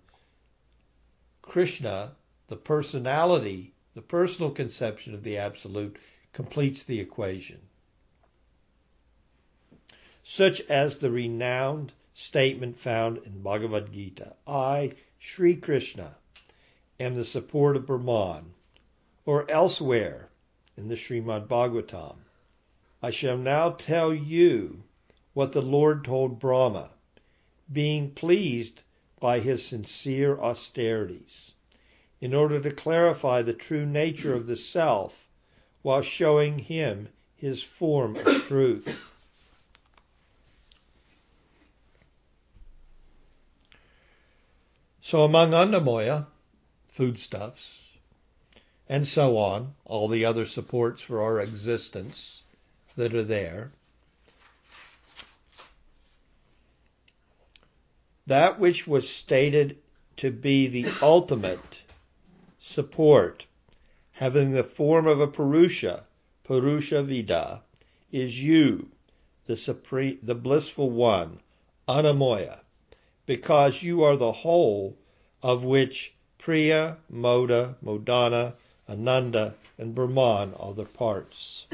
Krishna, 1.40 2.14
the 2.48 2.56
personality, 2.56 3.72
the 3.94 4.02
personal 4.02 4.50
conception 4.50 5.14
of 5.14 5.24
the 5.24 5.38
Absolute, 5.38 5.96
completes 6.32 6.84
the 6.84 7.00
equation 7.00 7.60
such 10.24 10.60
as 10.62 10.98
the 10.98 11.10
renowned 11.10 11.92
statement 12.14 12.78
found 12.78 13.18
in 13.26 13.42
Bhagavad 13.42 13.92
Gita 13.92 14.36
I, 14.46 14.92
Sri 15.18 15.56
Krishna, 15.56 16.16
am 17.02 17.16
the 17.16 17.24
support 17.24 17.76
of 17.76 17.86
Brahman, 17.86 18.54
or 19.26 19.50
elsewhere 19.50 20.28
in 20.76 20.88
the 20.88 20.94
Srimad 20.94 21.48
Bhagavatam. 21.48 22.16
I 23.02 23.10
shall 23.10 23.36
now 23.36 23.70
tell 23.70 24.14
you 24.14 24.84
what 25.34 25.52
the 25.52 25.62
Lord 25.62 26.04
told 26.04 26.38
Brahma, 26.38 26.90
being 27.72 28.12
pleased 28.12 28.82
by 29.18 29.40
his 29.40 29.64
sincere 29.64 30.38
austerities, 30.38 31.52
in 32.20 32.34
order 32.34 32.60
to 32.60 32.70
clarify 32.70 33.42
the 33.42 33.52
true 33.52 33.84
nature 33.84 34.34
of 34.34 34.46
the 34.46 34.56
self 34.56 35.28
while 35.82 36.02
showing 36.02 36.58
him 36.58 37.08
his 37.34 37.62
form 37.62 38.16
of 38.16 38.42
truth. 38.42 38.96
So 45.00 45.24
among 45.24 45.50
Annamaya, 45.50 46.26
foodstuffs, 46.92 47.88
and 48.86 49.08
so 49.08 49.38
on, 49.38 49.74
all 49.86 50.08
the 50.08 50.26
other 50.26 50.44
supports 50.44 51.00
for 51.00 51.22
our 51.22 51.40
existence 51.40 52.42
that 52.96 53.14
are 53.14 53.22
there, 53.22 53.72
that 58.26 58.60
which 58.60 58.86
was 58.86 59.08
stated 59.08 59.78
to 60.18 60.30
be 60.30 60.66
the 60.66 60.86
ultimate 61.00 61.82
support, 62.58 63.46
having 64.12 64.52
the 64.52 64.62
form 64.62 65.06
of 65.06 65.18
a 65.18 65.26
Purusha, 65.26 66.04
Purusha 66.44 67.02
Vidha, 67.02 67.62
is 68.12 68.38
you, 68.38 68.90
the 69.46 69.56
supreme, 69.56 70.18
the 70.22 70.34
blissful 70.34 70.90
one, 70.90 71.40
Anamoya, 71.88 72.60
because 73.24 73.82
you 73.82 74.02
are 74.02 74.16
the 74.16 74.32
whole 74.32 74.98
of 75.42 75.64
which 75.64 76.14
Priya, 76.42 76.96
Moda, 77.08 77.76
Modana, 77.84 78.54
Ananda, 78.88 79.54
and 79.78 79.94
Brahman 79.94 80.54
are 80.54 80.74
the 80.74 80.84
parts. 80.84 81.66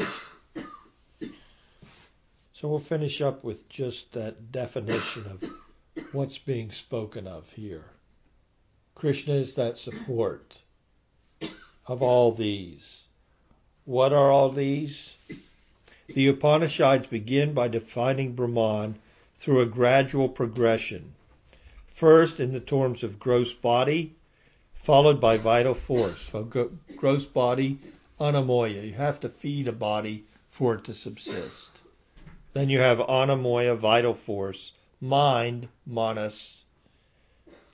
So 2.52 2.68
we'll 2.68 2.78
finish 2.78 3.22
up 3.22 3.42
with 3.42 3.66
just 3.70 4.12
that 4.12 4.52
definition 4.52 5.24
of 5.24 5.42
what's 6.12 6.36
being 6.36 6.70
spoken 6.70 7.26
of 7.26 7.50
here. 7.52 7.86
Krishna 8.94 9.36
is 9.36 9.54
that 9.54 9.78
support 9.78 10.60
of 11.86 12.02
all 12.02 12.32
these. 12.32 13.04
What 13.86 14.12
are 14.12 14.30
all 14.30 14.50
these? 14.50 15.16
The 16.08 16.28
Upanishads 16.28 17.06
begin 17.06 17.54
by 17.54 17.68
defining 17.68 18.34
Brahman 18.34 18.98
through 19.34 19.62
a 19.62 19.66
gradual 19.66 20.28
progression 20.28 21.14
First, 21.98 22.38
in 22.38 22.52
the 22.52 22.60
terms 22.60 23.02
of 23.02 23.18
gross 23.18 23.52
body, 23.52 24.14
followed 24.82 25.20
by 25.20 25.36
vital 25.36 25.74
force. 25.74 26.28
So, 26.32 26.70
gross 26.96 27.24
body, 27.24 27.78
annamaya. 28.20 28.86
You 28.86 28.94
have 28.94 29.20
to 29.20 29.28
feed 29.28 29.68
a 29.68 29.72
body 29.72 30.24
for 30.50 30.74
it 30.74 30.84
to 30.84 30.94
subsist. 30.94 31.82
Then 32.52 32.68
you 32.70 32.78
have 32.80 32.98
anamoya, 32.98 33.76
vital 33.76 34.14
force, 34.14 34.72
mind, 35.00 35.68
manas, 35.86 36.64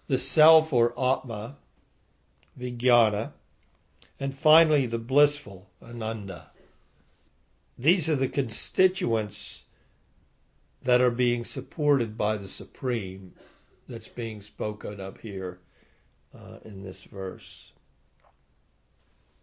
the 0.07 0.19
self 0.19 0.73
or 0.73 0.91
atma, 0.99 1.57
vijnana, 2.59 3.33
and 4.21 4.37
finally 4.37 4.87
the 4.87 4.99
blissful, 4.99 5.71
ananda. 5.83 6.51
These 7.79 8.09
are 8.09 8.17
the 8.17 8.29
constituents 8.29 9.65
that 10.83 11.01
are 11.01 11.11
being 11.11 11.45
supported 11.45 12.19
by 12.19 12.37
the 12.37 12.49
Supreme 12.49 13.35
that's 13.89 14.09
being 14.09 14.41
spoken 14.43 15.01
of 15.01 15.21
here 15.21 15.59
uh, 16.35 16.59
in 16.65 16.83
this 16.83 17.05
verse. 17.05 17.73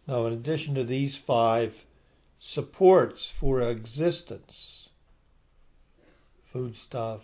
Now, 0.06 0.26
in 0.26 0.32
addition 0.32 0.74
to 0.74 0.84
these 0.84 1.16
five 1.16 1.84
supports 2.38 3.30
for 3.30 3.60
existence, 3.60 4.88
foodstuff, 6.52 7.22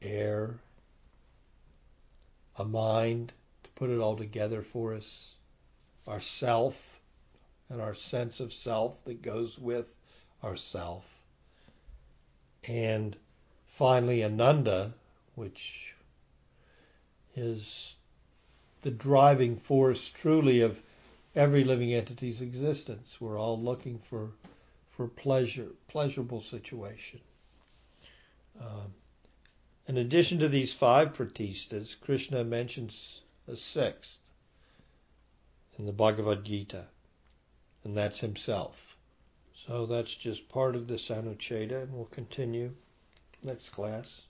air, 0.00 0.58
a 2.56 2.64
mind 2.64 3.32
to 3.64 3.70
put 3.70 3.90
it 3.90 3.98
all 3.98 4.16
together 4.16 4.62
for 4.62 4.94
us, 4.94 5.34
our 6.06 6.20
self 6.20 7.00
and 7.68 7.80
our 7.80 7.94
sense 7.94 8.40
of 8.40 8.52
self 8.52 9.02
that 9.04 9.22
goes 9.22 9.58
with 9.58 9.86
our 10.42 10.56
self, 10.56 11.04
and 12.62 13.16
finally 13.66 14.22
Ananda, 14.22 14.94
which 15.34 15.93
is 17.36 17.94
the 18.82 18.90
driving 18.90 19.56
force 19.56 20.10
truly 20.10 20.60
of 20.60 20.80
every 21.34 21.64
living 21.64 21.92
entity's 21.92 22.40
existence. 22.40 23.20
We're 23.20 23.38
all 23.38 23.60
looking 23.60 23.98
for 23.98 24.30
for 24.96 25.08
pleasure, 25.08 25.70
pleasurable 25.88 26.40
situation. 26.40 27.20
Um, 28.60 28.94
in 29.88 29.96
addition 29.96 30.38
to 30.38 30.48
these 30.48 30.72
five 30.72 31.14
pratistas, 31.14 31.98
Krishna 32.00 32.44
mentions 32.44 33.20
a 33.48 33.56
sixth 33.56 34.20
in 35.78 35.86
the 35.86 35.92
Bhagavad 35.92 36.44
Gita, 36.44 36.84
and 37.82 37.96
that's 37.96 38.20
himself. 38.20 38.96
So 39.66 39.86
that's 39.86 40.14
just 40.14 40.48
part 40.48 40.76
of 40.76 40.86
this 40.86 41.08
Anucheda, 41.08 41.82
and 41.82 41.92
we'll 41.92 42.04
continue 42.06 42.72
next 43.42 43.70
class. 43.70 44.22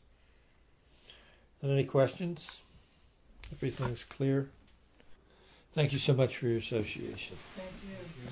And 1.60 1.70
any 1.70 1.84
questions? 1.84 2.62
Everything's 3.52 4.04
clear? 4.04 4.48
Thank 5.74 5.92
you 5.92 5.98
so 5.98 6.14
much 6.14 6.36
for 6.36 6.46
your 6.46 6.58
association. 6.58 7.36
Thank 7.56 7.72
you. 7.82 8.28